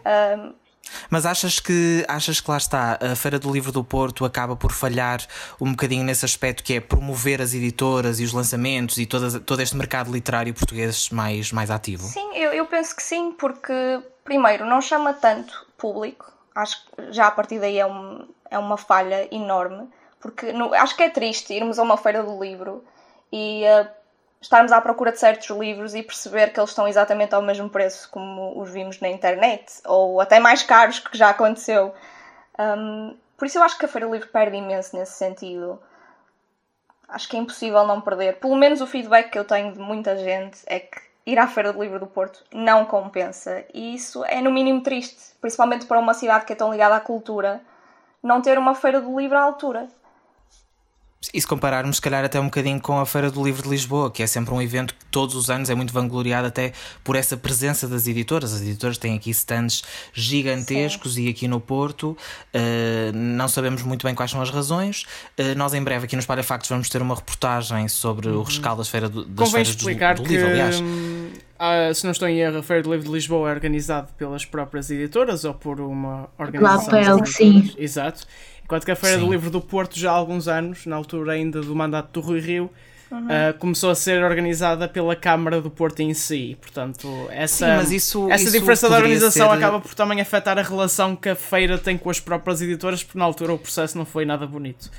[1.10, 4.72] Mas achas que achas que lá está, a Feira do Livro do Porto acaba por
[4.72, 5.20] falhar
[5.60, 9.60] um bocadinho nesse aspecto que é promover as editoras e os lançamentos e todas, todo
[9.60, 12.04] este mercado literário português mais, mais ativo?
[12.06, 13.72] Sim, eu, eu penso que sim, porque,
[14.24, 16.32] primeiro, não chama tanto público.
[16.54, 19.88] Acho que já a partir daí é, um, é uma falha enorme.
[20.20, 22.82] Porque no- acho que é triste irmos a uma feira do livro
[23.30, 23.86] e eh,
[24.40, 28.08] estarmos à procura de certos livros e perceber que eles estão exatamente ao mesmo preço
[28.10, 31.94] como os vimos na internet, ou até mais caros, que já aconteceu.
[32.58, 35.80] Hum, por isso eu acho que a Feira do Livro perde imenso nesse sentido.
[37.08, 38.38] Acho que é impossível não perder.
[38.38, 41.72] Pelo menos o feedback que eu tenho de muita gente é que ir à Feira
[41.72, 43.64] do Livro do Porto não compensa.
[43.74, 47.00] E isso é no mínimo triste, principalmente para uma cidade que é tão ligada à
[47.00, 47.60] cultura,
[48.22, 49.88] não ter uma Feira do Livro à altura.
[51.32, 54.10] E se compararmos, se calhar, até um bocadinho com a Feira do Livro de Lisboa,
[54.10, 57.36] que é sempre um evento que todos os anos é muito vangloriado, até por essa
[57.36, 58.52] presença das editoras.
[58.52, 62.16] As editoras têm aqui stands gigantescos e aqui no Porto
[62.52, 65.04] eh, não sabemos muito bem quais são as razões.
[65.36, 68.78] Eh, nós, em breve, aqui nos Espalha Factos, vamos ter uma reportagem sobre o rescaldo
[68.78, 70.80] das, feira do, das Convém feiras do, explicar do que, livro, aliás.
[70.80, 74.08] hum, ah, se não estou em erro, a Feira do Livro de Lisboa é organizada
[74.18, 76.92] pelas próprias editoras ou por uma organização.
[76.92, 77.74] Lapel, das sim.
[77.78, 78.26] Exato.
[78.66, 79.24] Enquanto que a Feira Sim.
[79.24, 82.40] do Livro do Porto, já há alguns anos, na altura ainda do mandato do Rui
[82.40, 82.68] Rio,
[83.08, 83.28] Uhum.
[83.30, 86.58] ah, começou a ser organizada pela Câmara do Porto em si.
[86.60, 90.58] Portanto, essa, Sim, mas isso- essa isso diferença da organização ser- acaba por também afetar
[90.58, 93.96] a relação que a feira tem com as próprias editoras, porque na altura o processo
[93.96, 94.90] não foi nada bonito.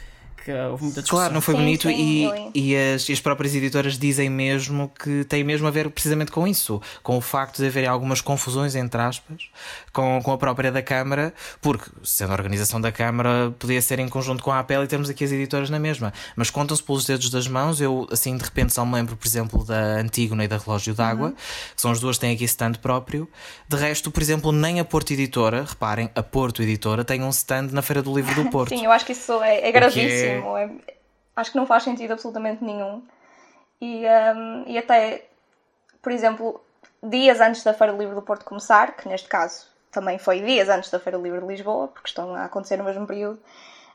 [0.48, 1.20] Que houve muita discussão.
[1.20, 4.90] Claro, não foi Sim, bonito sim, e, e, as, e as próprias editoras dizem mesmo
[4.98, 8.74] que tem mesmo a ver precisamente com isso, com o facto de haver algumas confusões,
[8.74, 9.50] entre aspas,
[9.92, 14.08] com, com a própria da Câmara, porque sendo a organização da Câmara podia ser em
[14.08, 17.30] conjunto com a APL e temos aqui as editoras na mesma, mas contam-se pelos dedos
[17.30, 20.58] das mãos, eu assim de repente só me lembro, por exemplo, da Antígona e da
[20.58, 21.34] Relógio d'Água,
[21.76, 23.28] que são as duas que têm aqui stand próprio,
[23.68, 27.68] de resto, por exemplo, nem a Porto Editora, reparem, a Porto Editora tem um stand
[27.74, 28.70] na Feira do Livro do Porto.
[28.70, 30.58] Sim, eu acho que isso é, é que é- gravíssimo.
[30.58, 30.94] é-
[31.36, 33.02] acho que não faz sentido absolutamente nenhum.
[33.82, 35.26] E, hum, e até,
[36.02, 36.62] por exemplo,
[37.02, 40.70] dias antes da Feira do Livro do Porto começar, que neste caso também foi dias
[40.70, 43.40] antes da Feira do Livro de Lisboa, porque estão a acontecer no mesmo período,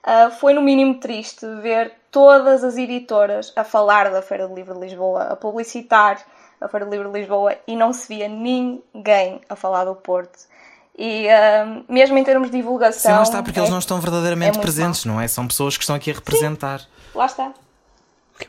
[0.04, 4.74] ah, foi no mínimo triste ver todas as editoras a falar da Feira do Livro
[4.74, 6.20] de Lisboa, a publicitar
[6.60, 10.46] a Feira do Livro de Lisboa e não se via ninguém a falar do Porto.
[10.98, 11.26] E
[11.66, 13.10] hum, mesmo em termos de divulgação.
[13.10, 15.26] Sim, lá está, porque é- eles não estão verdadeiramente é presentes, não é?
[15.26, 16.82] São pessoas que estão aqui a representar.
[17.14, 17.52] Lá está.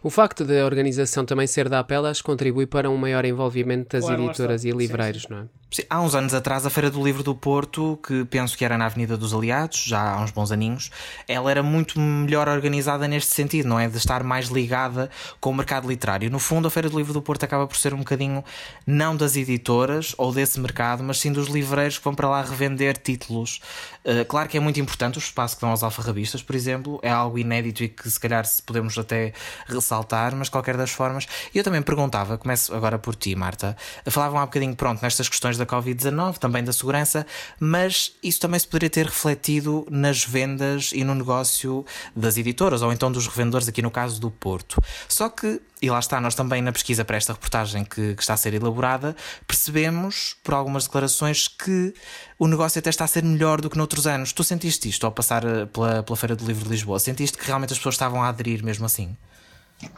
[0.02, 3.90] O facto da organização também ser da APEL acho que contribui para um maior envolvimento
[3.96, 4.70] das Claro, editoras está.
[4.70, 5.44] e Sim, livreiros, não é?
[5.72, 8.78] Sim, Há uns anos atrás, a Feira do Livro do Porto, que penso que era
[8.78, 10.92] na Avenida dos Aliados, já há uns bons aninhos,
[11.28, 13.88] ela era muito melhor organizada neste sentido, não é?
[13.88, 16.30] De estar mais ligada com o mercado literário.
[16.30, 18.44] No fundo, a Feira do Livro do Porto acaba por ser um bocadinho
[18.86, 22.96] não das editoras ou desse mercado, mas sim dos livreiros que vão para lá revender
[22.98, 23.60] títulos.
[24.06, 27.10] Uh, claro que é muito importante o espaço que dão aos alfarrabistas, por exemplo, é
[27.10, 29.34] algo inédito e que se calhar podemos até
[29.68, 31.28] ressaltar, mas de qualquer das formas.
[31.54, 33.78] Eu também perguntava, começo agora por ti, Marta.
[34.06, 37.26] Falavam há um bocadinho, pronto, nestas questões da Covid-19, também da segurança,
[37.60, 41.86] mas isso também se poderia ter refletido nas vendas e no negócio
[42.16, 44.82] das editoras, ou então dos revendedores, aqui no caso do Porto.
[45.08, 48.36] Só que e lá está, nós também na pesquisa para esta reportagem que, que, está
[48.36, 49.14] a ser elaborada,
[49.46, 51.94] percebemos por algumas declarações que
[52.40, 54.32] o negócio até está a ser melhor do que noutros anos.
[54.32, 57.00] Tu sentiste isto ao passar eh, pela, pela Feira do Livro de Lisboa?
[57.00, 59.14] Sentiste que realmente as pessoas estavam a aderir mesmo assim?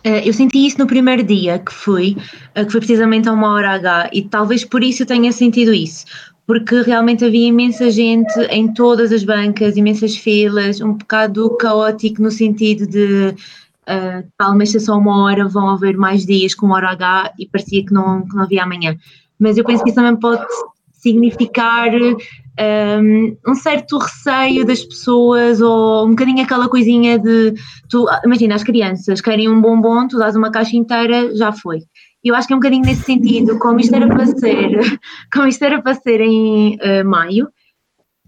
[0.03, 2.17] Eh, eu senti isso no primeiro dia que fui,
[2.55, 5.71] eh, que foi precisamente a uma hora H, e talvez por isso eu tenha sentido
[5.71, 6.03] isso,
[6.47, 12.31] porque realmente havia imensa gente em todas as bancas, imensas filas, um bocado caótico no
[12.31, 13.35] sentido de
[13.89, 17.85] uh, talvez se só uma hora vão haver mais dias com hora H e parecia
[17.85, 18.95] que não, que não havia amanhã.
[19.39, 20.45] Mas eu penso que isso também pode
[20.93, 27.53] significar um, um, certo receio das pessoas ou um bocadinho aquela coisinha de
[27.89, 31.79] tu, imagina as crianças querem um bombom, tu dás uma caixa inteira, já foi.
[32.23, 34.99] Eu acho que é um bocadinho nesse sentido, como isto era para ser,
[35.31, 37.49] como isto era para ser em uh, maio,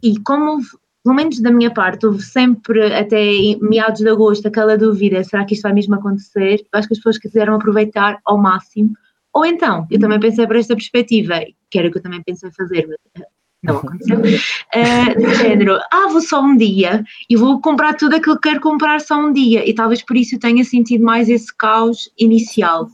[0.03, 0.59] e como
[1.07, 3.17] pelo menos da minha parte, houve sempre, até
[3.61, 6.65] meados de agosto, aquela dúvida: será que isto vai mesmo acontecer?
[6.73, 8.91] Acho que as pessoas quiseram aproveitar ao máximo.
[9.33, 11.39] Ou então, eu também pensei para esta perspectiva,
[11.71, 13.27] que era o que eu também pensei fazer, mas eh,
[13.63, 18.35] não aconteceu, uh, do género, ah, vou só um dia e vou comprar tudo aquilo
[18.35, 21.55] que quero comprar só um dia, e talvez por isso eu tenha sentido mais esse
[21.55, 22.89] caos inicial.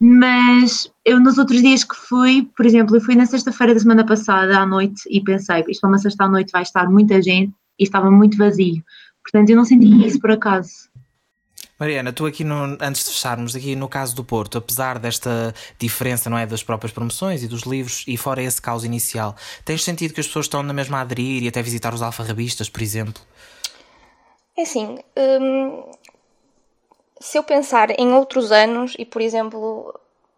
[0.00, 4.06] Mas eu nos outros dias que fui, por exemplo, eu fui na sexta-feira da semana
[4.06, 7.52] passada à noite e pensei, isto é uma sexta à noite vai estar muita gente
[7.78, 8.82] e estava muito vazio.
[9.22, 10.88] Portanto, eu não senti isso por acaso.
[11.78, 16.30] Mariana, tu aqui no, antes de fecharmos, aqui no caso do Porto, apesar desta diferença,
[16.30, 20.14] não é, das próprias promoções e dos livros, e fora esse caos inicial, tens sentido
[20.14, 23.20] que as pessoas estão na mesma a aderir e até visitar os alfarrabistas, por exemplo?
[24.56, 25.90] É assim, hum,
[27.20, 29.92] se eu pensar em outros anos, e por exemplo,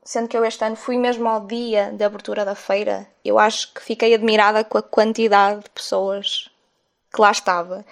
[0.07, 3.75] sendo que eu este ano fui mesmo ao dia de abertura da feira, eu acho
[3.75, 6.49] que fiquei admirada com a quantidade de pessoas
[7.13, 7.85] que lá estava.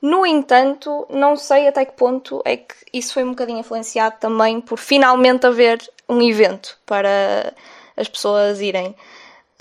[0.00, 4.60] No entanto, não sei até que ponto é que isso foi um bocadinho influenciado também
[4.60, 7.54] por finalmente haver um evento para
[7.96, 8.94] as pessoas irem.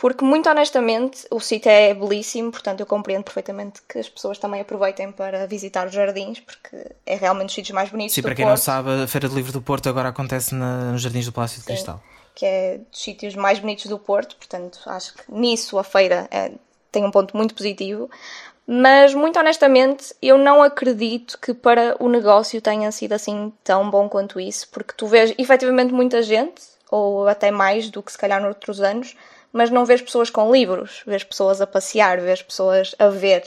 [0.02, 4.60] Porque, muito honestamente, o sítio é belíssimo, portanto, eu compreendo perfeitamente que as pessoas também
[4.60, 8.44] aproveitem para visitar os jardins, porque é realmente os sítios mais bonitos Sim, para quem
[8.44, 8.58] Porto.
[8.58, 11.60] não sabe, a Feira do Livro do Porto agora acontece na, nos Jardins do Palácio
[11.60, 12.02] de Sim, Cristal.
[12.34, 16.52] Que é dos sítios mais bonitos do Porto, portanto, acho que nisso a feira é,
[16.92, 18.10] tem um ponto muito positivo.
[18.66, 24.10] Mas, muito honestamente, eu não acredito que para o negócio tenha sido assim tão bom
[24.10, 26.60] quanto isso, porque tu vês efetivamente muita gente,
[26.90, 29.16] ou até mais do que se calhar noutros anos,
[29.52, 33.44] mas não vês pessoas com livros, vês pessoas a passear, vês pessoas a ver.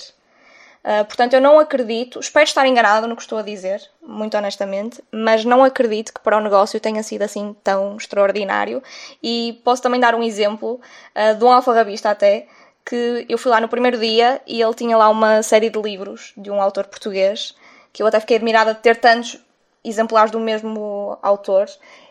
[0.85, 5.03] Uh, portanto, eu não acredito, espero estar enganada no que estou a dizer, muito honestamente,
[5.11, 8.83] mas não acredito que para o negócio tenha sido assim tão extraordinário.
[9.23, 10.79] E posso também dar um exemplo
[11.17, 12.47] uh, de um alfarrabista até,
[12.85, 16.35] que eu fui lá no primeiro dia e ele tinha lá uma série de livros
[16.37, 17.55] de um autor português,
[17.91, 19.39] que eu até fiquei admirada de ter tantos
[19.83, 21.67] exemplares do mesmo autor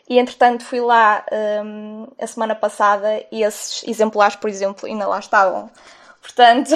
[0.09, 1.25] e entretanto fui lá
[1.63, 5.69] um, a semana passada e esses exemplares, por exemplo, ainda lá estavam.
[6.21, 6.71] Portanto,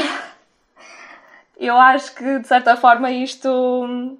[1.59, 4.17] eu acho que de certa forma isto hum,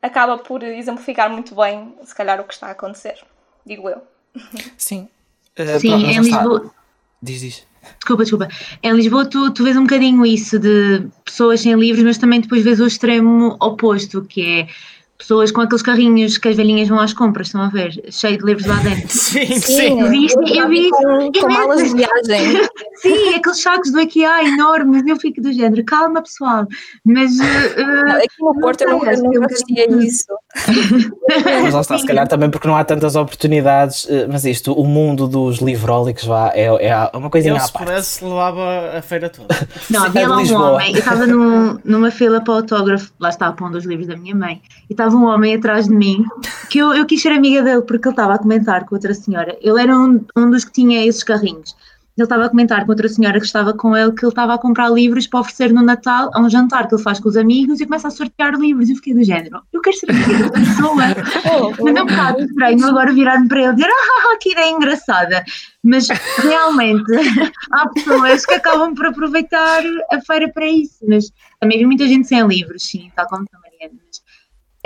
[0.00, 3.18] acaba por exemplificar muito bem, se calhar, o que está a acontecer.
[3.64, 4.02] Digo eu.
[4.76, 5.08] Sim.
[5.58, 6.74] Uh, Sim, pronto, em Lisboa.
[7.22, 7.66] Diz, diz.
[7.98, 8.48] Desculpa, desculpa.
[8.82, 12.62] Em Lisboa tu, tu vês um bocadinho isso de pessoas sem livros, mas também depois
[12.62, 14.68] vês o extremo oposto, que é
[15.20, 17.92] pessoas com aqueles carrinhos que as velhinhas vão às compras, estão a ver?
[18.10, 19.08] Cheio de livros lá dentro.
[19.20, 19.60] Sim, sim.
[19.60, 20.08] sim.
[20.08, 20.56] Viste?
[20.56, 22.68] Eu vi com, com malas de viagem.
[23.00, 26.66] Sim, aqueles sacos do IKEA enormes, eu fico do género, calma pessoal.
[27.04, 30.26] Mas uh, aqui no Porto eu eu não assistia isso.
[31.62, 34.84] Mas lá está, se calhar também porque não há tantas oportunidades, eh, mas isto, o
[34.84, 37.84] mundo dos livrólicos vá, é, é uma coisinha eu, à se parte.
[37.86, 39.54] pudesse levava a feira toda.
[39.88, 43.52] Não, havia lá um homem, eu estava num, numa fila para o autógrafo, lá está,
[43.52, 46.24] pondo os livros da minha mãe, e estava um homem atrás de mim,
[46.68, 49.56] que eu, eu quis ser amiga dele porque ele estava a comentar com outra senhora.
[49.60, 51.74] Ele era um, um dos que tinha esses carrinhos.
[52.20, 54.58] Ele estava a comentar com outra senhora que estava com ele que ele estava a
[54.58, 57.80] comprar livros para oferecer no Natal a um jantar que ele faz com os amigos
[57.80, 58.88] e começa a sortear livros.
[58.88, 60.94] E eu fiquei do género, eu quero ser amiga dessa pessoa.
[60.96, 65.44] Mas é um bocado estranho agora virar-me para ele e dizer, ah, que ideia engraçada.
[65.82, 67.12] Mas realmente
[67.72, 70.98] há pessoas que acabam por aproveitar a feira para isso.
[71.08, 73.98] Mas também vi muita gente sem livros, sim, tal como Mariana.
[74.06, 74.19] Mas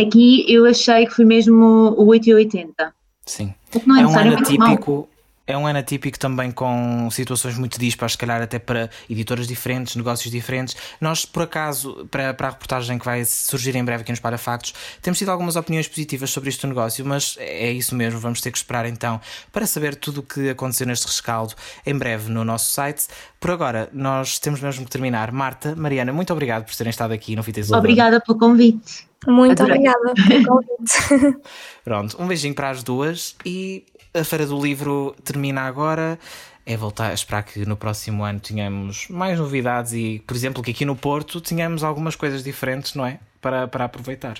[0.00, 2.94] Aqui eu achei que foi mesmo o 8 e 80.
[3.24, 3.54] Sim.
[3.86, 5.08] Não é, é um ano típico.
[5.46, 9.94] É um ano atípico também com situações muito dispares, se calhar até para editoras diferentes,
[9.94, 10.74] negócios diferentes.
[10.98, 14.72] Nós, por acaso, para, para a reportagem que vai surgir em breve aqui nos Parafactos,
[15.02, 18.56] temos tido algumas opiniões positivas sobre este negócio, mas é isso mesmo, vamos ter que
[18.56, 19.20] esperar então
[19.52, 23.06] para saber tudo o que aconteceu neste rescaldo em breve no nosso site.
[23.38, 25.30] Por agora, nós temos mesmo que terminar.
[25.30, 29.06] Marta, Mariana, muito obrigado por terem estado aqui no Fita Obrigada pelo convite.
[29.26, 29.88] Muito Adorei.
[29.88, 31.38] obrigada pelo convite.
[31.84, 36.18] Pronto, um beijinho para as duas e a Feira do Livro termina agora.
[36.66, 40.70] É voltar a esperar que no próximo ano tenhamos mais novidades e, por exemplo, que
[40.70, 43.18] aqui no Porto tenhamos algumas coisas diferentes, não é?
[43.40, 44.38] Para, para aproveitar.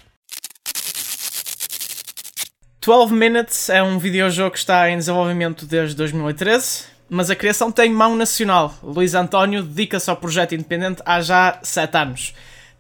[2.81, 7.91] 12 Minutes é um videojogo que está em desenvolvimento desde 2013, mas a criação tem
[7.91, 8.75] mão nacional.
[8.83, 12.35] Luís António dedica-se ao projeto independente há já 7 anos.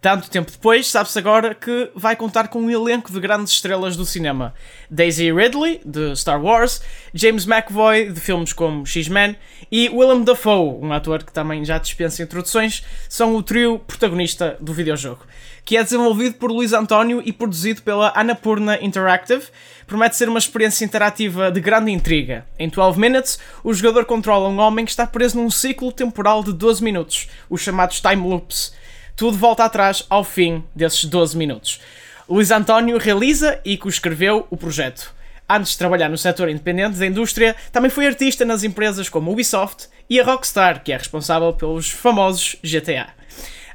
[0.04, 4.04] Tanto tempo depois, sabe-se agora que vai contar com um elenco de grandes estrelas do
[4.04, 4.52] cinema.
[4.90, 6.82] Daisy Ridley, de Star Wars,
[7.14, 9.34] James McAvoy, de filmes como X-Men,
[9.72, 14.74] e Willem Dafoe, um ator que também já dispensa introduções, são o trio protagonista do
[14.74, 15.22] videojogo,
[15.64, 19.44] que é desenvolvido por Luís António e produzido pela Annapurna Interactive.
[19.86, 22.44] Promete ser uma experiência interativa de grande intriga.
[22.58, 26.52] Em 12 Minutes, o jogador controla um homem que está preso num ciclo temporal de
[26.52, 28.83] 12 minutos, os chamados time loops
[29.16, 31.80] tudo volta atrás ao fim desses 12 minutos.
[32.28, 35.14] Luís António realiza e co-escreveu o projeto.
[35.48, 39.32] Antes de trabalhar no setor independente da indústria, também foi artista nas empresas como a
[39.32, 43.08] Ubisoft e a Rockstar, que é responsável pelos famosos GTA.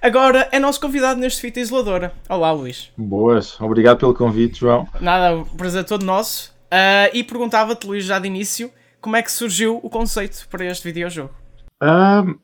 [0.01, 2.13] Agora é nosso convidado neste Fita Isoladora.
[2.27, 2.89] Olá, Luís.
[2.97, 4.87] Boas, obrigado pelo convite, João.
[4.99, 6.51] Nada, um prazer todo nosso.
[6.65, 8.71] Uh, e perguntava-te, Luís, já de início,
[9.01, 11.33] como é que surgiu o conceito para este videojogo?
[11.83, 12.39] Um,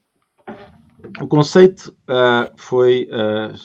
[1.22, 3.08] o conceito uh, foi.
[3.12, 3.56] Uh,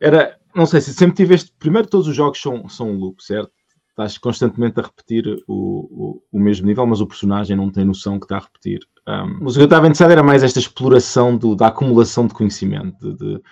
[0.00, 0.38] era.
[0.54, 1.52] Não sei se sempre tiveste.
[1.58, 3.52] Primeiro, todos os jogos são, são um loop, certo?
[3.90, 8.18] Estás constantemente a repetir o, o, o, mesmo nível, mas o personagem não tem noção
[8.18, 8.80] que está a repetir.
[9.08, 12.34] Um, mas o que eu estava interessado era mais esta exploração do, da acumulação de
[12.34, 13.42] conhecimento, de, de,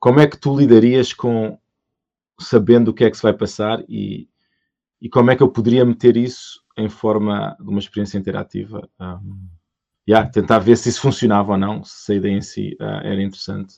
[0.00, 1.58] como é que tu lidarias com
[2.40, 4.28] sabendo o que é que se vai passar e,
[5.00, 8.88] e como é que eu poderia meter isso em forma de uma experiência interativa.
[9.00, 9.48] Um,
[10.08, 13.22] yeah, tentar ver se isso funcionava ou não, se a ideia em si uh, era
[13.22, 13.74] interessante.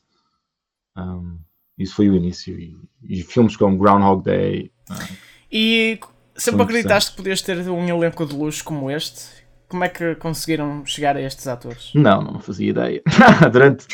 [0.97, 1.39] Um,
[1.79, 2.59] isso foi o início.
[2.59, 4.71] E, e filmes como Groundhog Day.
[4.91, 5.17] Uh,
[5.51, 6.01] e
[6.37, 9.45] sempre acreditaste que podias ter um elenco de luxo como este?
[9.69, 11.91] Como é que conseguiram chegar a estes atores?
[11.95, 13.03] Não, não fazia ideia.
[13.53, 13.87] Durante.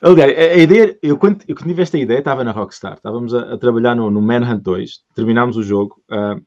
[0.00, 3.32] Aliás, a, a, ideia, eu quando, eu quando tive esta ideia estava na Rockstar, estávamos
[3.32, 6.42] a, a trabalhar no, no Manhunt 2, terminámos o jogo, uh,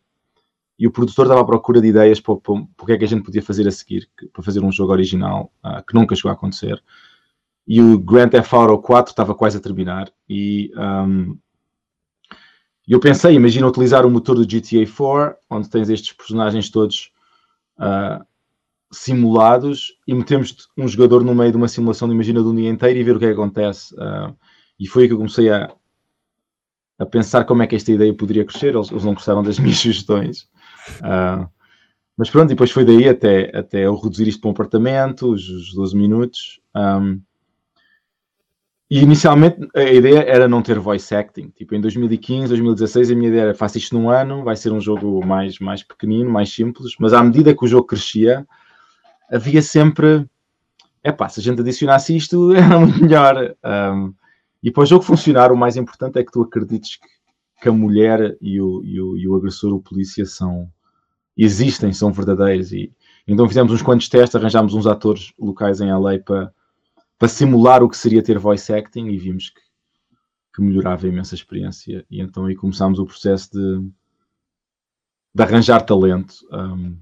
[0.77, 3.05] e o produtor estava à procura de ideias para, para, para, o que é que
[3.05, 6.31] a gente podia fazer a seguir, para fazer um jogo original uh, que nunca chegou
[6.31, 6.81] a acontecer.
[7.67, 11.37] E o Grand Theft Auto 4 estava quase a terminar e um,
[12.87, 17.11] eu pensei, imagina utilizar o motor do GTA 4, onde tens estes personagens todos
[17.79, 18.23] uh,
[18.91, 22.99] simulados e metemos um jogador no meio de uma simulação, imagina, de um dia inteiro
[22.99, 23.95] e ver o que é que acontece.
[23.95, 24.35] Uh,
[24.79, 25.73] e foi aí que eu comecei a,
[26.99, 28.75] a pensar como é que esta ideia poderia crescer.
[28.75, 30.47] Eles, eles não gostaram das minhas sugestões.
[31.01, 31.47] Uh,
[32.17, 35.73] mas pronto, depois foi daí até, até eu reduzir isto para um apartamento, os, os
[35.73, 36.61] 12 minutos.
[36.75, 37.21] Um,
[38.89, 41.49] e inicialmente a ideia era não ter voice acting.
[41.49, 44.79] Tipo, em 2015, 2016, a minha ideia era faço isto num ano, vai ser um
[44.79, 46.95] jogo mais, mais pequenino, mais simples.
[46.99, 48.47] Mas à medida que o jogo crescia,
[49.29, 50.25] havia sempre.
[51.03, 53.55] É pá, se a gente adicionasse isto, era muito melhor.
[53.63, 54.13] Um,
[54.63, 57.07] e para o jogo funcionar, o mais importante é que tu acredites que,
[57.61, 60.71] que a mulher e o, e, o, e o agressor, o polícia, são,
[61.37, 62.71] existem, são verdadeiros.
[62.71, 62.91] E,
[63.27, 66.53] então fizemos uns quantos testes, arranjámos uns atores locais em LA para,
[67.17, 69.61] para simular o que seria ter voice acting e vimos que,
[70.55, 72.05] que melhorava a experiência.
[72.09, 73.89] E então aí começámos o processo de,
[75.33, 76.35] de arranjar talento.
[76.51, 76.97] Um,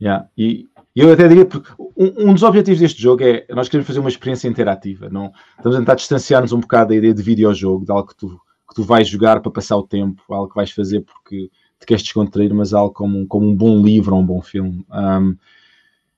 [0.00, 0.28] yeah.
[0.36, 4.00] E eu até diria, porque um, um, dos objetivos deste jogo é nós queremos fazer
[4.00, 5.08] uma experiência interativa.
[5.08, 8.40] Não, estamos a tentar distanciar-nos um bocado da ideia de videojogo, de algo que tu,
[8.68, 12.02] que tu vais jogar para passar o tempo, algo que vais fazer porque te queres
[12.02, 14.84] descontrair, mas algo como, como um bom livro ou um bom filme.
[14.90, 15.36] Um,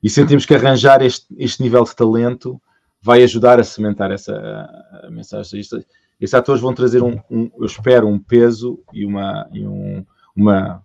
[0.03, 2.61] e sentimos que arranjar este, este nível de talento
[3.03, 5.61] vai ajudar a cimentar essa a, a mensagem.
[5.61, 5.77] Isto,
[6.21, 10.05] estes atores vão trazer um, um, eu espero, um peso e uma, e um,
[10.37, 10.85] uma,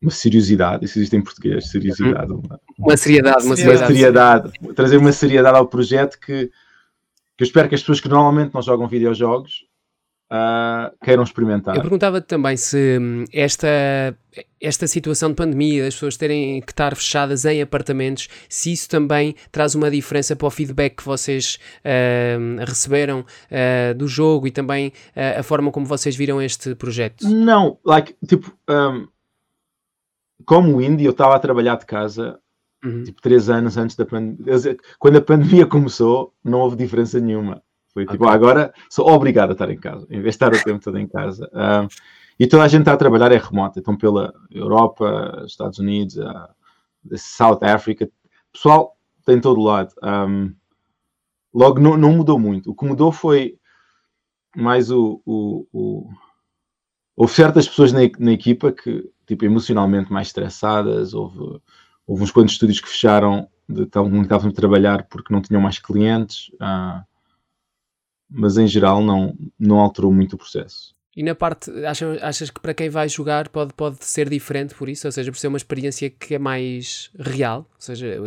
[0.00, 2.32] uma seriosidade, isso existe em português, seriosidade.
[2.32, 3.86] Uma, uma seriedade, uma seriedade.
[3.86, 4.52] seriedade.
[4.74, 6.46] Trazer uma seriedade ao projeto que,
[7.36, 9.65] que eu espero que as pessoas que normalmente não jogam videojogos
[10.30, 11.76] uh, queiram experimentar.
[11.76, 13.68] Eu perguntava também se hum, esta,
[14.60, 19.34] esta situação de pandemia, as pessoas terem que estar fechadas em apartamentos, se isso também
[19.50, 24.88] traz uma diferença para o feedback que vocês uh, receberam uh, do jogo e também
[24.88, 27.28] uh, a forma como vocês viram este projeto.
[27.28, 29.06] Não, like, tipo, um,
[30.44, 32.38] como indie, eu estava a trabalhar de casa
[32.84, 33.02] Uhum.
[33.02, 34.76] tipo três anos antes da pandemia.
[34.98, 37.62] Quando a pandemia começou, não houve diferença nenhuma.
[37.96, 38.28] Foi tipo, Ok.
[38.28, 40.98] "Ah, agora sou obrigado a estar em casa, em vez de estar o tempo todo
[40.98, 41.48] em casa.
[41.54, 41.88] Ah,
[42.38, 46.50] e toda a gente está a trabalhar é remota, então pela Europa, Estados Unidos, ah,
[47.16, 48.06] South Africa,
[48.52, 49.94] pessoal tem todo lado.
[50.02, 50.54] Um,
[51.54, 52.70] logo, não, não mudou muito.
[52.70, 53.58] O que mudou foi
[54.54, 55.22] mais o.
[55.24, 56.10] o, o...
[57.16, 61.62] Houve certas pessoas na, na equipa que, tipo, emocionalmente mais estressadas, houve,
[62.06, 65.78] houve uns quantos estúdios que fecharam, de, estavam, estavam a trabalhar porque não tinham mais
[65.78, 67.02] clientes, ah,
[68.28, 70.96] mas em geral não, não alterou muito o processo.
[71.16, 74.86] E na parte, achas, achas que para quem vai jogar pode, pode ser diferente por
[74.86, 75.08] isso?
[75.08, 77.60] Ou seja, por ser uma experiência que é mais real?
[77.60, 78.20] Ou seja,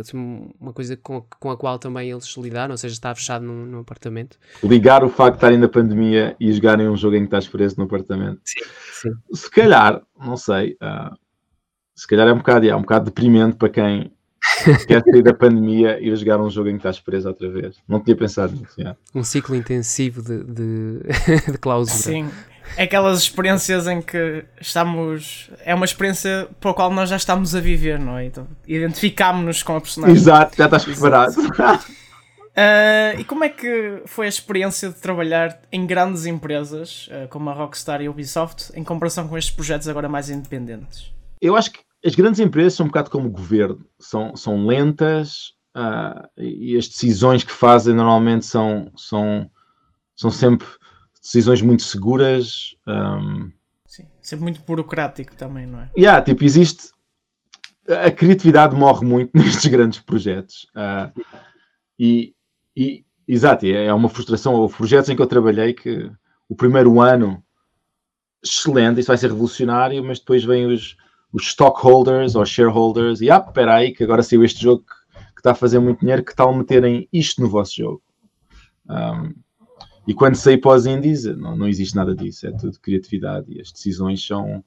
[0.60, 2.72] uma coisa com, com a qual também eles lidaram?
[2.72, 4.36] Ou seja, está fechado num, num apartamento?
[4.64, 7.76] Ligar o facto de estarem na pandemia e jogarem um jogo em que estás preso
[7.78, 8.40] no apartamento.
[8.44, 8.60] Sim,
[8.92, 9.12] sim.
[9.32, 11.14] Se calhar, não sei, ah,
[11.94, 14.12] se calhar é um bocado, é um bocado deprimente para quem
[14.86, 17.76] quer sair da pandemia e ir jogar um jogo em que estás preso outra vez.
[17.88, 18.74] Não tinha pensado nisso.
[18.78, 18.98] yeah.
[19.14, 21.00] Um ciclo intensivo de, de,
[21.52, 21.98] de clausura.
[21.98, 22.30] Sim.
[22.76, 25.50] É aquelas experiências em que estamos.
[25.64, 28.26] É uma experiência para a qual nós já estamos a viver, não é?
[28.26, 30.16] Então, identificámos-nos com a personagem.
[30.16, 31.34] Exato, já estás preparado.
[32.56, 37.48] Ah, e como é que foi a experiência de trabalhar em grandes empresas ah, como
[37.48, 41.12] a Rockstar e a Ubisoft em comparação com estes projetos agora mais independentes?
[41.40, 45.54] Eu acho que as grandes empresas são um bocado como o governo, são, são lentas
[45.74, 49.50] ah, e as decisões que fazem normalmente são, são,
[50.16, 50.66] são sempre
[51.22, 52.74] decisões muito seguras.
[52.86, 53.50] ahm,
[53.86, 54.06] Sim.
[54.22, 55.90] Sempre muito burocrático também, não é?
[55.96, 56.90] Yeah, tipo, existe.
[57.88, 60.66] A criatividade morre muito nestes grandes projetos.
[60.74, 61.12] Ah,
[61.98, 62.34] e,
[62.76, 64.54] e, exato, é é uma frustração.
[64.54, 66.10] Houve projetos em que eu trabalhei que
[66.48, 67.44] o primeiro ano,
[68.42, 70.96] excelente, isso vai ser revolucionário, mas depois vêm os,
[71.32, 75.52] os stockholders ou shareholders e, ah, espera aí, que agora saiu este jogo que, está
[75.52, 78.02] a fazer muito dinheiro, que tal meterem isto no vosso jogo?
[78.88, 79.34] Um,
[80.06, 83.60] e quando saí para os indies, não, não existe nada disso, é tudo criatividade e
[83.60, 84.64] as decisões são.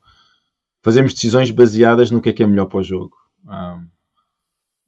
[0.81, 3.15] Fazemos decisões baseadas no que é que é melhor para o jogo.
[3.45, 3.87] Um,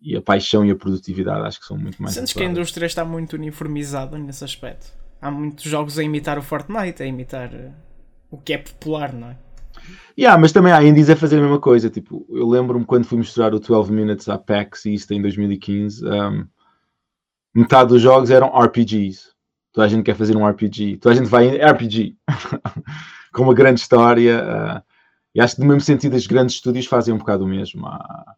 [0.02, 2.14] e a paixão e a produtividade acho que são muito mais.
[2.16, 4.88] Sentes que a indústria está muito uniformizada nesse aspecto?
[5.22, 7.72] Há muitos jogos a imitar o Fortnite, a imitar ah,
[8.30, 9.38] o que é popular, não é?
[10.18, 11.90] Yeah, mas também há indies a fazer a mesma coisa.
[11.90, 16.46] Tipo, eu lembro-me quando fui mostrar o 12 Minutes à PAX East em 2015, um,
[17.54, 19.34] metade dos jogos eram RPGs.
[19.74, 20.98] Toda a gente quer fazer um RPG.
[20.98, 22.16] Toda a gente vai em RPG.
[23.34, 24.42] Com uma grande história.
[24.42, 24.82] uh,
[25.34, 27.86] e acho que no mesmo sentido os grandes estúdios fazem um bocado o mesmo.
[27.86, 28.36] Há-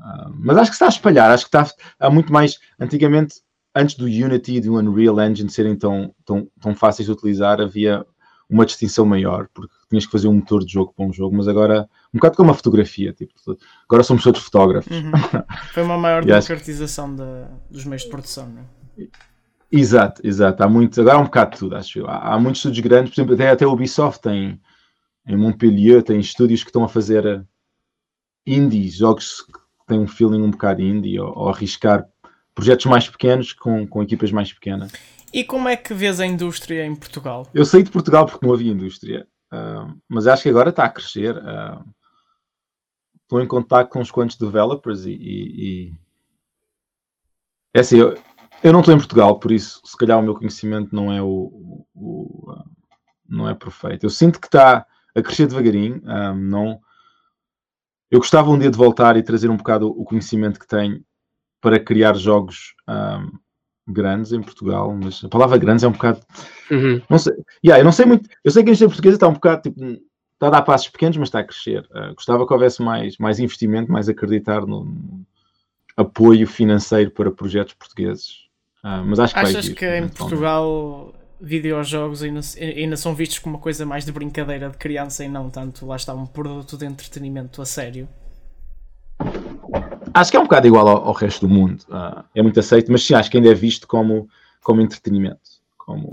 [0.00, 1.30] há- mas acho que está a espalhar.
[1.32, 2.58] Acho que está, há muito mais.
[2.78, 3.40] Antigamente,
[3.74, 8.06] antes do Unity e do Unreal Engine serem tão, tão, tão fáceis de utilizar, havia
[8.48, 11.48] uma distinção maior, porque tinhas que fazer um motor de jogo para um jogo, mas
[11.48, 13.32] agora, um bocado como a fotografia, tipo,
[13.88, 14.90] agora somos todos fotógrafos.
[14.96, 15.10] Uhum.
[15.72, 19.08] Foi uma maior E acho- democratização da- dos meios de produção, não é?
[19.70, 20.62] Exato, exato.
[20.62, 22.06] Há muito, agora há um bocado de tudo, acho eu.
[22.08, 24.60] Há, há muitos estúdios grandes, por exemplo, até, até a Ubisoft tem
[25.26, 27.42] em Montpellier, tem estúdios que estão a fazer eh,
[28.46, 32.06] indies, jogos que têm um feeling um bocado indie, ou, ou arriscar
[32.54, 34.92] projetos mais pequenos com, com equipas mais pequenas.
[35.32, 37.46] E como é que vês a indústria em Portugal?
[37.52, 40.90] Eu saí de Portugal porque não havia indústria, ah, mas acho que agora está a
[40.90, 41.36] crescer.
[41.38, 41.84] ah.
[43.22, 45.10] estou em contato com uns quantos developers e.
[45.12, 45.94] e- e-
[47.74, 48.14] É assim, eu,
[48.62, 51.26] eu não estou em Portugal, por isso, se calhar, o meu conhecimento não é o.
[51.28, 52.64] o- o, ah,
[53.28, 54.06] não é perfeito.
[54.06, 56.00] Eu sinto que está a crescer devagarinho.
[56.36, 56.80] não,
[58.10, 61.04] eu gostava um dia de voltar e trazer um bocado o conhecimento que tenho
[61.60, 62.74] para criar jogos
[63.86, 66.20] grandes em Portugal, mas a palavra grandes é um bocado.
[66.70, 67.00] Uhum.
[67.08, 67.32] Não sei.
[67.64, 68.28] Yeah, eu não sei muito.
[68.44, 69.80] Eu sei que a indústria portuguesa está um bocado tipo.
[70.34, 71.88] Está a dar passos pequenos, mas está a crescer.
[71.90, 75.24] Uh, gostava que houvesse mais, mais investimento, mais acreditar no, no
[75.96, 78.44] apoio financeiro para projetos portugueses.
[78.84, 80.08] Uh, mas acho que vai Achas vir, que em.
[80.08, 85.28] Portugal videojogos ainda, ainda são vistos como uma coisa mais de brincadeira de criança e
[85.28, 88.08] não tanto, lá está, um produto de entretenimento a sério?
[90.16, 91.82] Acho que é um bocado igual ao, ao resto do mundo.
[91.88, 94.28] Uh, é muito aceito, mas sim, acho que ainda é visto como,
[94.62, 95.40] como entretenimento.
[95.76, 96.10] Como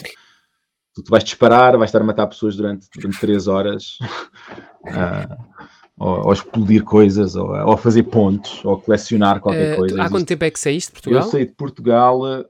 [0.93, 5.43] tu, tu vais disparar, vais estar a matar pessoas durante, durante três horas, uh,
[5.97, 10.01] ou, ou explodir coisas, ou, ou fazer pontos, ou colecionar qualquer Eh, coisa.
[10.03, 11.21] há quanto tempo é que saíste de Portugal?
[11.23, 12.45] Eu saí de Portugal uh,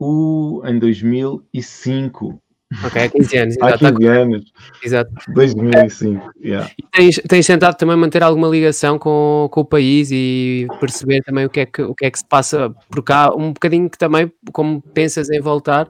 [0.00, 2.42] o, em 2005.
[2.84, 3.56] Ok, há 15 anos.
[3.60, 3.94] Há Exato.
[3.94, 4.52] 15 anos.
[4.84, 5.10] exato.
[5.34, 6.32] 2005.
[6.42, 6.70] Yeah.
[6.78, 11.44] E tens, tens tentado também manter alguma ligação com, com o país e perceber também
[11.44, 13.98] o que, é que, o que é que se passa por cá, um bocadinho que
[13.98, 15.88] também, como pensas em voltar,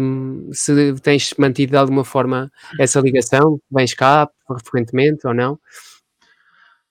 [0.00, 4.28] hum, se tens mantido de alguma forma essa ligação, vens cá
[4.62, 5.58] frequentemente ou não?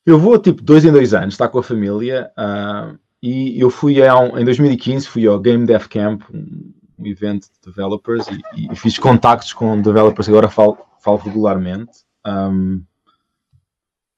[0.05, 2.30] Eu vou tipo dois em dois anos, está com a família.
[2.38, 6.74] Uh, e eu fui a um, em 2015 fui ao Game Dev Camp, um,
[7.04, 11.91] um evento de developers, e, e, fiz contactos com developers agora falo, falo regularmente.
[12.26, 12.84] Um,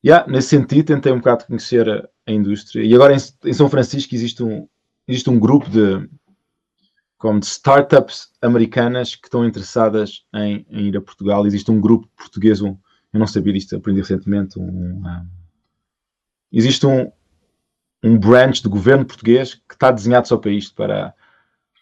[0.05, 2.83] yeah, nesse sentido, tentei um bocado conhecer a, a indústria.
[2.83, 4.67] E agora em, em, São Francisco existe um,
[5.07, 6.07] existe um grupo de,
[7.17, 11.45] como de startups americanas que estão interessadas em, em ir a Portugal.
[11.45, 12.77] Existe um grupo português, um,
[13.11, 14.59] eu não sabia disto, aprendi recentemente.
[14.59, 15.27] Um, um,
[16.51, 17.11] existe um,
[18.03, 21.13] um branch do governo português que está desenhado só para isto, para,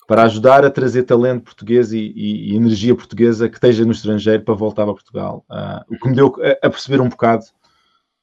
[0.07, 4.43] para ajudar a trazer talento português e, e, e energia portuguesa que esteja no estrangeiro
[4.43, 5.45] para voltar para Portugal.
[5.49, 7.45] Uh, o que me deu a, a, perceber um bocado